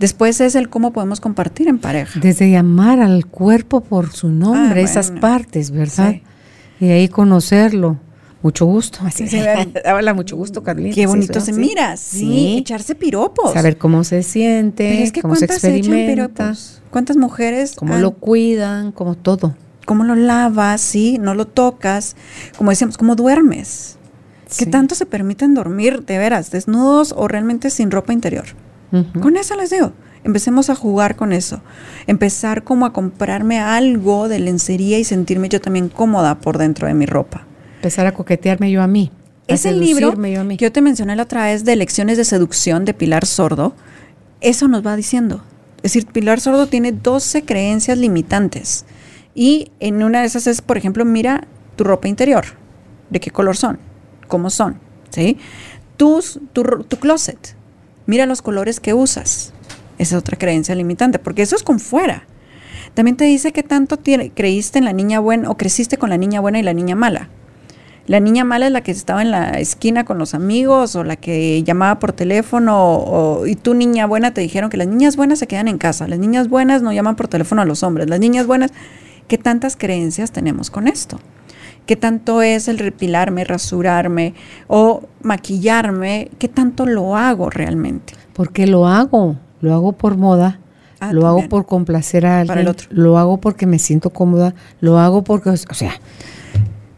[0.00, 2.18] Después es el cómo podemos compartir en pareja.
[2.18, 6.16] Desde llamar al cuerpo por su nombre, ah, esas partes, ¿verdad?
[6.80, 8.00] Y ahí conocerlo.
[8.46, 9.00] Mucho gusto.
[9.02, 9.44] Así se
[9.84, 10.94] Habla mucho gusto, Carlita.
[10.94, 13.52] Qué bonito se mira, sí, Echarse piropos.
[13.52, 16.54] Saber cómo se siente, es que cómo se experimenta.
[16.90, 17.74] ¿Cuántas mujeres?
[17.74, 19.56] Cómo lo cuidan, como todo.
[19.84, 22.14] Cómo lo lavas, sí, no lo tocas.
[22.56, 23.98] Como decíamos, cómo duermes.
[24.56, 28.46] ¿Qué tanto se permiten dormir de veras, desnudos o realmente sin ropa interior?
[29.20, 29.92] Con eso les digo.
[30.22, 31.62] Empecemos a jugar con eso.
[32.06, 36.94] Empezar como a comprarme algo de lencería y sentirme yo también cómoda por dentro de
[36.94, 37.46] mi ropa
[37.86, 39.10] empezar a coquetearme yo a mí.
[39.46, 43.26] Ese libro que yo te mencioné la otra vez de Lecciones de Seducción de Pilar
[43.26, 43.74] Sordo,
[44.40, 45.42] eso nos va diciendo.
[45.78, 48.86] Es decir, Pilar Sordo tiene 12 creencias limitantes.
[49.34, 52.44] Y en una de esas es, por ejemplo, mira tu ropa interior.
[53.10, 53.78] ¿De qué color son?
[54.26, 54.78] cómo son,
[55.10, 55.38] ¿sí?
[55.96, 57.56] Tus, tu, tu closet,
[58.06, 59.52] mira los colores que usas.
[59.98, 62.26] Esa es otra creencia limitante, porque eso es con fuera.
[62.94, 63.98] También te dice que tanto
[64.34, 67.30] creíste en la niña buena o creciste con la niña buena y la niña mala.
[68.06, 71.16] La niña mala es la que estaba en la esquina con los amigos o la
[71.16, 75.48] que llamaba por teléfono y tú niña buena te dijeron que las niñas buenas se
[75.48, 78.46] quedan en casa, las niñas buenas no llaman por teléfono a los hombres, las niñas
[78.46, 78.72] buenas,
[79.26, 81.18] ¿qué tantas creencias tenemos con esto?
[81.84, 84.34] ¿Qué tanto es el repilarme, rasurarme
[84.66, 86.30] o maquillarme?
[86.38, 88.14] ¿Qué tanto lo hago realmente?
[88.32, 90.60] Porque lo hago, lo hago por moda.
[90.98, 95.24] Ah, lo hago por complacer a alguien, lo hago porque me siento cómoda, lo hago
[95.24, 95.92] porque, o sea,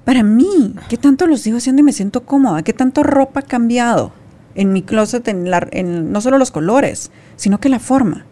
[0.09, 2.63] para mí, ¿qué tanto lo sigo haciendo y me siento cómoda?
[2.63, 4.11] ¿Qué tanto ropa ha cambiado
[4.55, 8.25] en mi closet, en, la, no solo los colores, sino que la forma?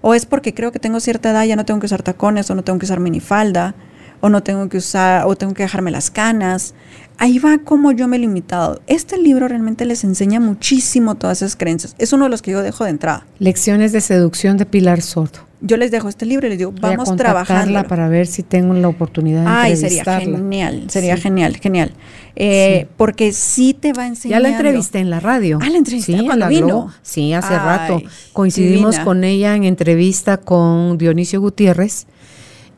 [0.00, 2.54] O es porque creo que tengo cierta edad, ya no tengo que usar tacones, o
[2.54, 3.74] no tengo que usar minifalda,
[4.22, 6.72] o no tengo que usar, o tengo que dejarme las canas.
[7.18, 8.80] Ahí va como yo me he limitado.
[8.86, 11.94] Este libro realmente les enseña muchísimo todas esas creencias.
[11.98, 13.26] Es uno de los que yo dejo de entrada.
[13.38, 17.10] Lecciones de seducción de Pilar Sordo yo les dejo este libro y les digo, vamos
[17.10, 21.92] a trabajarla para ver si tengo la oportunidad de Ay, sería genial, sería genial, genial.
[22.36, 24.40] Eh, porque sí te va a enseñar.
[24.40, 25.58] Ya la entrevisté en la radio.
[25.60, 26.92] Ah, la entrevisté sí, cuando vino.
[27.02, 28.00] Sí, hace rato.
[28.32, 32.06] Coincidimos con ella en entrevista con Dionisio Gutiérrez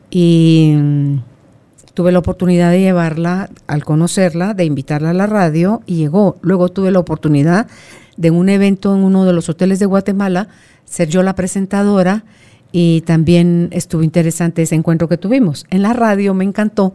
[0.09, 1.17] y mm,
[1.93, 6.37] tuve la oportunidad de llevarla, al conocerla, de invitarla a la radio y llegó.
[6.41, 7.67] Luego tuve la oportunidad
[8.17, 10.47] de un evento en uno de los hoteles de Guatemala,
[10.85, 12.25] ser yo la presentadora
[12.71, 15.65] y también estuvo interesante ese encuentro que tuvimos.
[15.69, 16.93] En la radio me encantó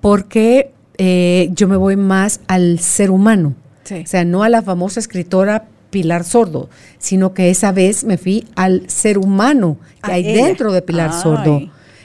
[0.00, 3.54] porque eh, yo me voy más al ser humano,
[3.84, 8.46] o sea, no a la famosa escritora Pilar Sordo, sino que esa vez me fui
[8.56, 11.60] al ser humano que hay dentro de Pilar Sordo.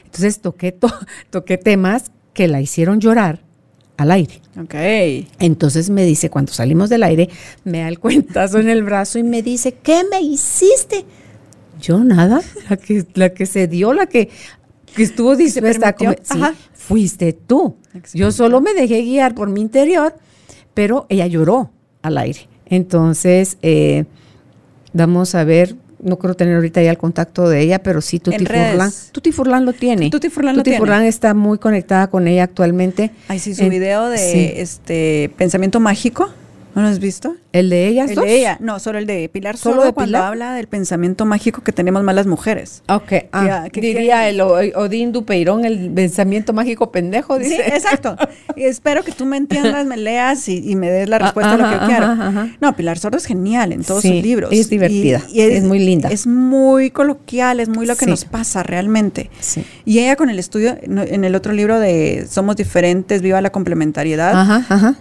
[0.05, 0.78] Entonces toqué,
[1.30, 3.41] toqué temas que la hicieron llorar
[3.97, 4.41] al aire.
[4.61, 4.76] Ok.
[5.39, 7.30] Entonces me dice, cuando salimos del aire,
[7.63, 11.05] me da el cuentazo en el brazo y me dice, ¿qué me hiciste?
[11.82, 14.30] Yo nada, la que, la que se dio, la que,
[14.97, 16.21] estuvo dispuesta a comer.
[16.23, 16.39] Sí,
[16.73, 17.78] fuiste tú.
[18.13, 20.15] Yo solo me dejé guiar por mi interior,
[20.73, 21.71] pero ella lloró
[22.01, 22.47] al aire.
[22.65, 24.05] Entonces, eh,
[24.93, 28.45] vamos a ver, no creo tener ahorita ya el contacto de ella, pero sí Tuti
[28.45, 28.91] Furlan.
[29.11, 30.09] Tuti Furlan lo tiene.
[30.09, 30.80] Tuti Furlan lo tiene.
[30.80, 33.11] Furlan está muy conectada con ella actualmente.
[33.28, 36.30] Ay, sí, su video de este pensamiento mágico.
[36.78, 37.36] ¿No lo has visto?
[37.53, 40.53] ¿El de ellas El de ella, no, solo el de Pilar Solo de cuando habla
[40.53, 42.84] del pensamiento mágico que tenemos más las mujeres.
[42.88, 47.55] Ok, ah, diría el Odín Dupeirón, el pensamiento mágico pendejo, dice.
[47.55, 48.15] Sí, exacto.
[48.55, 51.67] y espero que tú me entiendas, me leas y, me des la respuesta a lo
[51.67, 52.15] que quiero.
[52.61, 54.51] No, Pilar Sordo es genial en todos sus libros.
[54.51, 56.09] es divertida, y, es, muy linda.
[56.09, 59.32] Es muy coloquial, es muy lo que nos pasa realmente.
[59.39, 59.65] Sí.
[59.84, 64.39] Y ella con el estudio, en el otro libro de Somos diferentes, viva la complementariedad,
[64.39, 64.95] ajá, ajá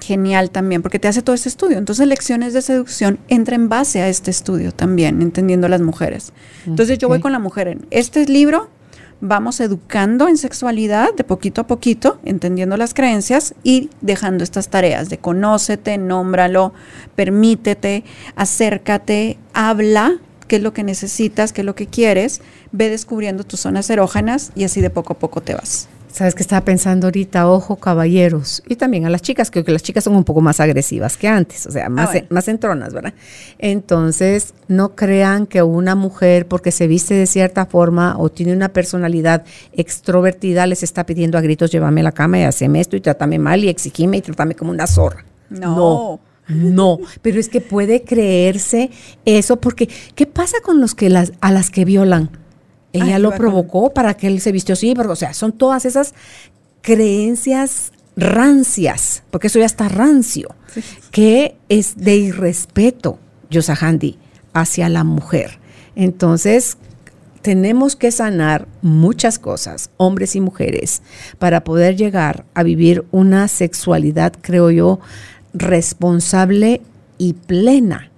[0.00, 1.78] genial también, porque te hace todo este estudio.
[1.78, 6.32] Entonces, lecciones de seducción entra en base a este estudio también, entendiendo a las mujeres.
[6.66, 8.68] Entonces, yo voy con la mujer en este libro,
[9.20, 15.08] vamos educando en sexualidad de poquito a poquito, entendiendo las creencias y dejando estas tareas
[15.08, 16.72] de conócete, nómbralo,
[17.16, 18.04] permítete,
[18.36, 22.40] acércate, habla qué es lo que necesitas, qué es lo que quieres,
[22.72, 25.88] ve descubriendo tus zonas erógenas y así de poco a poco te vas.
[26.18, 29.84] Sabes que estaba pensando ahorita, ojo caballeros, y también a las chicas, creo que las
[29.84, 33.14] chicas son un poco más agresivas que antes, o sea, ah, más, más entronas, ¿verdad?
[33.60, 38.70] Entonces, no crean que una mujer, porque se viste de cierta forma o tiene una
[38.70, 43.00] personalidad extrovertida, les está pidiendo a gritos, llévame a la cama y haceme esto y
[43.00, 45.24] trátame mal y exigime y trátame como una zorra.
[45.50, 46.18] No.
[46.48, 46.98] no.
[47.22, 48.90] pero es que puede creerse
[49.24, 52.28] eso, porque ¿qué pasa con los que las, a las que violan?
[52.92, 56.14] Ella lo provocó para que él se vistió así, pero, o sea, son todas esas
[56.80, 60.48] creencias rancias, porque eso ya está rancio,
[61.10, 63.18] que es de irrespeto,
[63.50, 64.18] Yosahandi,
[64.52, 65.58] hacia la mujer.
[65.94, 66.78] Entonces,
[67.42, 71.02] tenemos que sanar muchas cosas, hombres y mujeres,
[71.38, 74.98] para poder llegar a vivir una sexualidad, creo yo,
[75.54, 76.80] responsable
[77.18, 78.10] y plena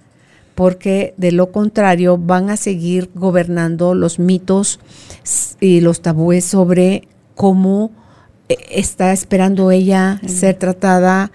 [0.55, 4.79] porque de lo contrario van a seguir gobernando los mitos
[5.59, 7.91] y los tabúes sobre cómo
[8.49, 11.31] eh, está esperando ella ser tratada,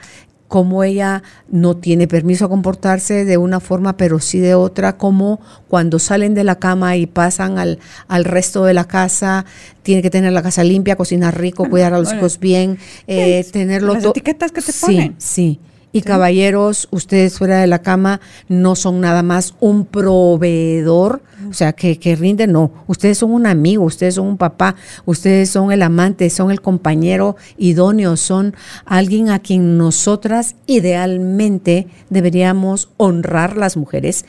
[0.49, 5.41] cómo ella no tiene permiso a comportarse de una forma, pero sí de otra, como
[5.69, 9.45] cuando salen de la cama y pasan al, al resto de la casa,
[9.83, 13.95] tiene que tener la casa limpia, cocinar rico, cuidar a los hijos bien, eh, tenerlo
[13.95, 15.17] Las etiquetas que te ponen.
[15.19, 15.61] Sí, sí
[15.97, 21.73] Y caballeros, ustedes fuera de la cama no son nada más un proveedor, o sea,
[21.73, 22.71] que, que rinden, no.
[22.87, 24.77] Ustedes son un amigo, ustedes son un papá,
[25.07, 32.91] ustedes son el amante, son el compañero idóneo, son alguien a quien nosotras idealmente deberíamos
[32.99, 34.27] honrar las mujeres,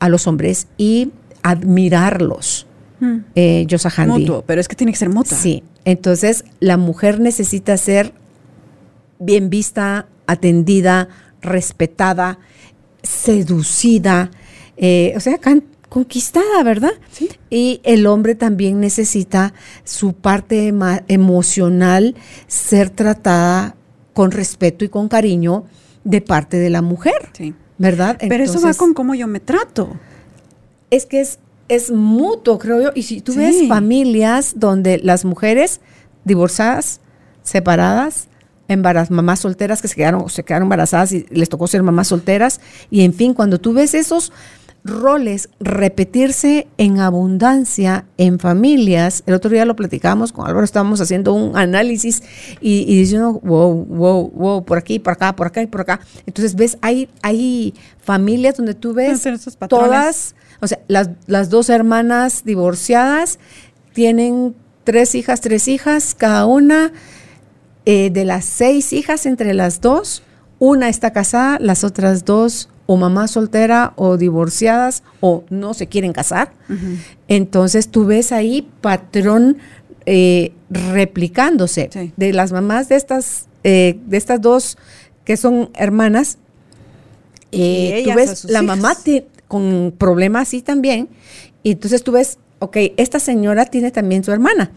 [0.00, 1.12] a los hombres y
[1.42, 2.66] admirarlos.
[3.00, 3.20] Hmm.
[3.34, 3.66] Eh.
[4.06, 5.34] Mutuo, pero es que tiene que ser mutuo.
[5.34, 8.12] Sí, entonces la mujer necesita ser
[9.18, 11.08] bien vista, atendida,
[11.42, 12.38] respetada,
[13.02, 14.30] seducida,
[14.76, 15.38] eh, o sea,
[15.88, 16.92] conquistada, ¿verdad?
[17.12, 17.28] Sí.
[17.50, 19.54] Y el hombre también necesita
[19.84, 20.72] su parte
[21.08, 22.14] emocional
[22.46, 23.76] ser tratada
[24.12, 25.64] con respeto y con cariño
[26.04, 27.54] de parte de la mujer, Sí.
[27.78, 28.16] ¿verdad?
[28.28, 29.98] Pero eso va con cómo yo me trato.
[30.88, 32.90] es que es, es mutuo, creo yo.
[32.94, 33.38] Y si tú Sí.
[33.38, 35.80] ves familias donde las mujeres
[36.24, 37.00] divorciadas,
[37.42, 38.28] separadas,
[38.68, 42.60] embaraz mamás solteras que se quedaron, se quedaron embarazadas y les tocó ser mamás solteras,
[42.90, 44.32] y en fin, cuando tú ves esos
[44.86, 51.32] roles repetirse en abundancia en familias, el otro día lo platicamos con Álvaro, estábamos haciendo
[51.34, 52.22] un análisis
[52.60, 56.00] y, y diciendo, wow, wow, wow, por aquí, por acá, por acá y por acá.
[56.26, 59.26] Entonces ves, hay, hay familias donde tú ves
[59.68, 63.38] todas, o sea, las, las dos hermanas divorciadas
[63.92, 64.54] tienen
[64.84, 66.92] tres hijas, tres hijas, cada una
[67.86, 70.22] eh, de las seis hijas entre las dos,
[70.58, 76.12] una está casada, las otras dos o mamá soltera o divorciadas o no se quieren
[76.12, 76.52] casar.
[77.28, 79.58] Entonces tú ves ahí patrón
[80.06, 82.12] eh, replicándose Sí.
[82.16, 84.76] de las mamás de estas, eh, de estas dos
[85.24, 86.38] que son hermanas.
[87.52, 88.76] eh, tú ves la hijas.
[88.76, 88.96] mamá
[89.48, 91.08] con problemas así también.
[91.62, 94.70] Y entonces tú ves, ok, esta señora tiene también su hermana.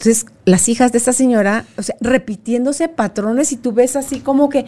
[0.00, 4.48] Entonces, las hijas de esta señora, o sea, repitiéndose patrones y tú ves así como
[4.48, 4.64] que,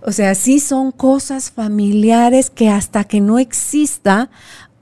[0.00, 4.30] o sea, sí son cosas familiares que hasta que no exista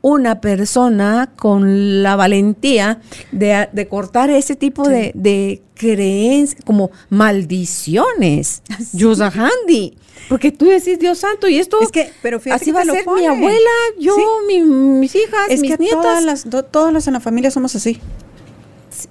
[0.00, 3.00] una persona con la valentía
[3.32, 8.62] de, de cortar ese tipo de, de creencias, como maldiciones.
[8.92, 9.96] Yosa Handy.
[10.28, 12.84] Porque tú decís, Dios santo, y esto Es que, pero fíjate así que va a
[12.84, 14.22] ser mi abuela, yo, Sí.
[14.46, 16.00] mi- mis hijas, Es mis que nietas.
[16.02, 18.00] todas las, do- todos los en la familia somos así.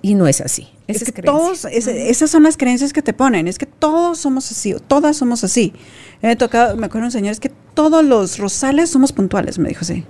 [0.02, 0.68] Y no es así.
[0.88, 3.48] Es Esa que es todos, es- esas son las creencias que te ponen.
[3.48, 5.74] Es que todos somos así, o todas somos así.
[6.22, 9.82] Me tocado, me acuerdo un señor, es que todos los rosales somos puntuales, me dijo
[9.82, 10.04] así.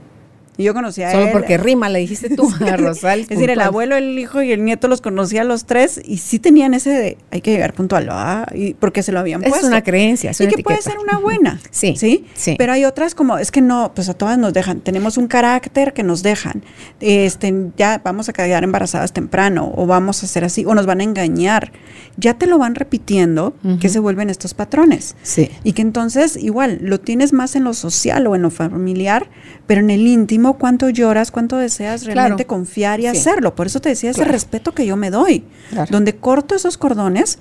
[0.57, 1.31] Y yo conocía a Solo él.
[1.33, 3.19] porque rima, le dijiste tú a Rosal.
[3.21, 6.17] Es decir, el abuelo, el hijo y el nieto los conocía a los tres y
[6.17, 8.47] sí tenían ese de hay que llegar puntual, ¿verdad?
[8.55, 9.67] Y porque se lo habían Es puesto.
[9.67, 11.59] una creencia, es y que puede ser una buena.
[11.71, 12.25] Sí, ¿sí.
[12.33, 12.55] sí.
[12.57, 14.79] Pero hay otras como, es que no, pues a todas nos dejan.
[14.81, 16.63] Tenemos un carácter que nos dejan.
[16.99, 21.01] Este, ya vamos a quedar embarazadas temprano o vamos a hacer así o nos van
[21.01, 21.71] a engañar.
[22.17, 25.15] Ya te lo van repitiendo que se vuelven estos patrones.
[25.21, 25.49] Sí.
[25.63, 29.29] Y que entonces, igual, lo tienes más en lo social o en lo familiar,
[29.67, 32.47] pero en el íntimo, cuánto lloras, cuánto deseas realmente Claro.
[32.59, 33.07] confiar y Sí.
[33.09, 33.55] hacerlo.
[33.55, 34.31] Por eso te decía ese Claro.
[34.31, 35.43] respeto que yo me doy.
[35.69, 35.89] Claro.
[35.91, 37.39] Donde corto esos cordones,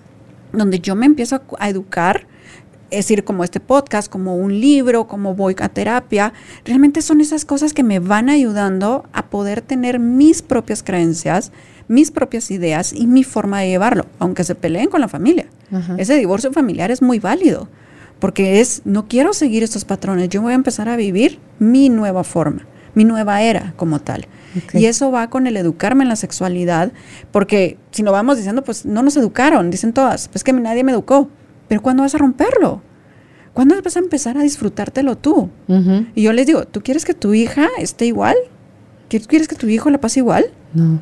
[0.52, 2.26] donde yo me empiezo a, a educar,
[2.90, 6.32] es decir, como este podcast, como un libro, como voy a terapia,
[6.64, 11.50] realmente son esas cosas que me van ayudando a poder tener mis propias creencias,
[11.88, 15.46] mis propias ideas y mi forma de llevarlo, aunque se peleen con la familia.
[15.72, 15.96] Ajá.
[15.98, 17.68] Ese divorcio familiar es muy válido,
[18.20, 22.22] porque es, no quiero seguir estos patrones, yo voy a empezar a vivir mi nueva
[22.24, 22.66] forma,
[22.96, 24.26] mi nueva era como tal.
[24.72, 26.92] Y eso va con el educarme en la sexualidad,
[27.30, 30.92] porque si no vamos diciendo, pues no nos educaron, dicen todas, pues que nadie me
[30.92, 31.28] educó,
[31.68, 32.80] pero ¿cuándo vas a romperlo?
[33.52, 35.50] ¿Cuándo vas a empezar a disfrutártelo tú?
[36.14, 38.34] Y yo les digo, ¿tú quieres que tu hija esté igual?
[39.08, 40.46] ¿Tú quieres que tu hijo la pase igual?
[40.72, 40.98] No.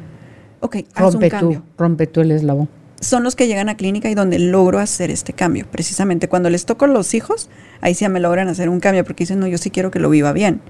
[0.58, 2.68] Ok, haz un Rompe cambio tú, rompe tú el eslabón.
[3.00, 5.66] son los que llegan a clínica y donde logro hacer este cambio.
[5.70, 9.04] Precisamente cuando les toco a los hijos, ahí sí ya me logran hacer un cambio
[9.04, 10.60] porque dicen, no, yo sí quiero que lo viva bien.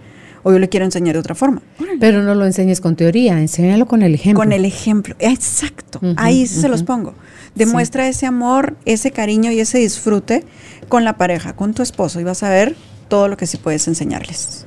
[0.45, 1.63] O yo le quiero enseñar de otra forma.
[1.99, 4.41] Pero no lo enseñes con teoría, enséñalo con el ejemplo.
[4.41, 5.17] Con el ejemplo.
[5.19, 6.01] Exacto.
[6.17, 7.15] Ahí sí se los pongo.
[7.55, 10.45] Demuestra ese amor, ese cariño y ese disfrute
[10.89, 12.77] con la pareja, con tu esposo y vas a ver
[13.09, 14.67] todo lo que sí puedes enseñarles.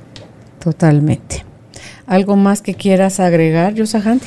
[0.58, 1.44] Totalmente.
[2.06, 4.26] ¿Algo más que quieras agregar, Yosajanti?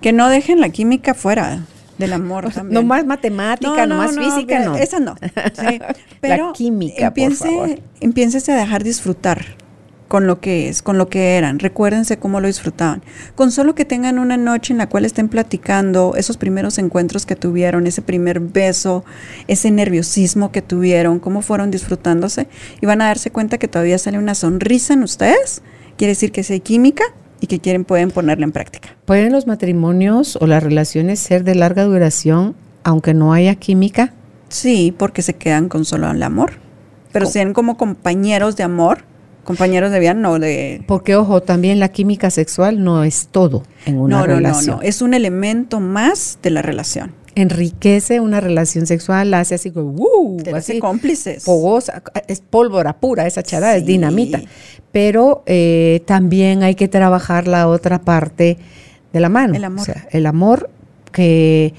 [0.00, 1.66] Que no dejen la química fuera
[1.98, 2.74] del amor también.
[2.74, 4.76] No más matemática, no, más física, no.
[4.76, 5.16] Esa no.
[5.54, 5.80] Sí,
[6.20, 7.80] Pero química, por empiece, favor.
[8.00, 9.44] Empiéncese a dejar disfrutar
[10.08, 11.58] con lo que es, con lo que eran.
[11.58, 13.02] Recuérdense cómo lo disfrutaban.
[13.34, 17.36] Con solo que tengan una noche en la cual estén platicando esos primeros encuentros que
[17.36, 19.04] tuvieron, ese primer beso,
[19.48, 22.48] ese nerviosismo que tuvieron, cómo fueron disfrutándose,
[22.80, 25.62] y van a darse cuenta que todavía sale una sonrisa en ustedes.
[25.96, 27.04] Quiere decir que sí hay química
[27.40, 28.96] y que quieren pueden ponerla en práctica.
[29.04, 34.12] ¿Pueden los matrimonios o las relaciones ser de larga duración aunque no haya química?
[34.48, 36.52] Sí, porque se quedan con solo el amor.
[37.12, 39.04] Pero sean como compañeros de amor,
[39.46, 40.82] compañeros de vida, no de...
[40.86, 44.76] Porque, ojo, también la química sexual no es todo en una no, no, relación.
[44.76, 47.14] No, no, es un elemento más de la relación.
[47.36, 50.36] Enriquece una relación sexual, la hace así como, ¡uh!
[50.42, 51.44] Te así, hace cómplices.
[51.44, 54.42] Fogosa, es pólvora pura, esa charada, es dinamita.
[54.90, 58.58] Pero eh, también hay que trabajar la otra parte
[59.12, 59.54] de la mano.
[59.54, 59.82] El amor.
[59.82, 60.70] O sea, el amor
[61.12, 61.72] que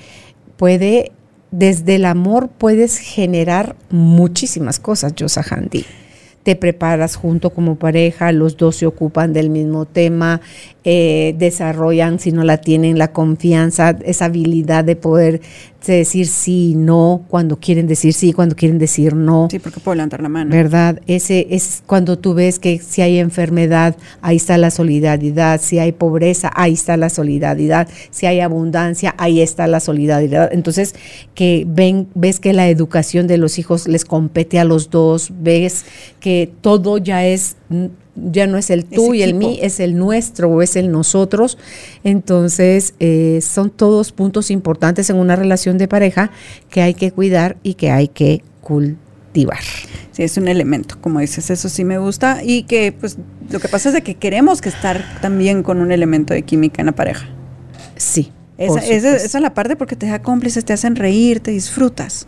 [0.56, 1.12] puede,
[1.52, 5.86] desde el amor puedes generar muchísimas cosas, Yosa Handy.
[6.48, 10.40] Te preparas junto como pareja, los dos se ocupan del mismo tema,
[10.86, 15.42] eh, desarrollan, si no la tienen, la confianza, esa habilidad de poder
[15.86, 19.48] decir sí, no, cuando quieren decir sí, cuando quieren decir no.
[19.50, 20.52] Sí, porque puedo levantar la mano.
[20.52, 21.02] ¿Verdad?
[21.08, 25.92] Ese es cuando tú ves que si hay enfermedad, ahí está la solidaridad, si hay
[25.92, 30.50] pobreza, ahí está la solidaridad, si hay abundancia, ahí está la solidaridad.
[30.52, 30.96] Entonces,
[31.36, 35.86] que ven, ves que la educación de los hijos les compete a los dos, ves
[36.20, 37.56] que todo ya es
[38.32, 41.58] ya no es el tú y el mí, es el nuestro o es el nosotros.
[42.04, 46.32] Entonces, eh, son todos puntos importantes en una relación de pareja
[46.70, 49.60] que hay que cuidar y que hay que cultivar.
[50.12, 52.44] Sí, es un elemento, como dices, eso sí me gusta.
[52.44, 53.18] Y que, pues,
[53.50, 56.82] lo que pasa es de que queremos que estar también con un elemento de química
[56.82, 57.28] en la pareja.
[57.96, 58.32] Sí.
[58.58, 62.28] Esa, esa, esa es la parte porque te da cómplices, te hacen reír, te disfrutas.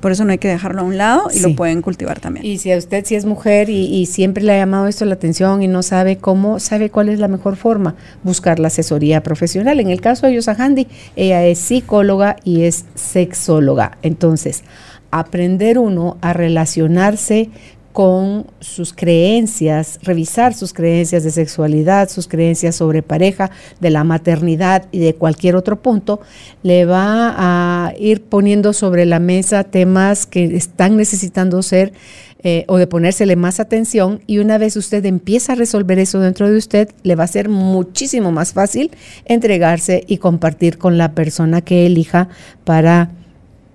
[0.00, 1.42] Por eso no hay que dejarlo a un lado y Sí.
[1.42, 2.44] lo pueden cultivar también.
[2.44, 5.14] Y si a usted si es mujer y, y siempre le ha llamado esto la
[5.14, 9.80] atención y no sabe cómo, sabe cuál es la mejor forma, buscar la asesoría profesional.
[9.80, 10.86] En el caso de Yosa Handy,
[11.16, 13.98] ella es psicóloga y es sexóloga.
[14.02, 14.62] Entonces,
[15.10, 17.48] aprender uno a relacionarse
[17.96, 24.86] con sus creencias, revisar sus creencias de sexualidad, sus creencias sobre pareja, de la maternidad
[24.92, 26.20] y de cualquier otro punto,
[26.62, 31.94] le va a ir poniendo sobre la mesa temas que están necesitando ser
[32.42, 36.50] eh, o de ponérsele más atención y una vez usted empieza a resolver eso dentro
[36.50, 38.90] de usted, le va a ser muchísimo más fácil
[39.24, 42.28] entregarse y compartir con la persona que elija
[42.64, 43.08] para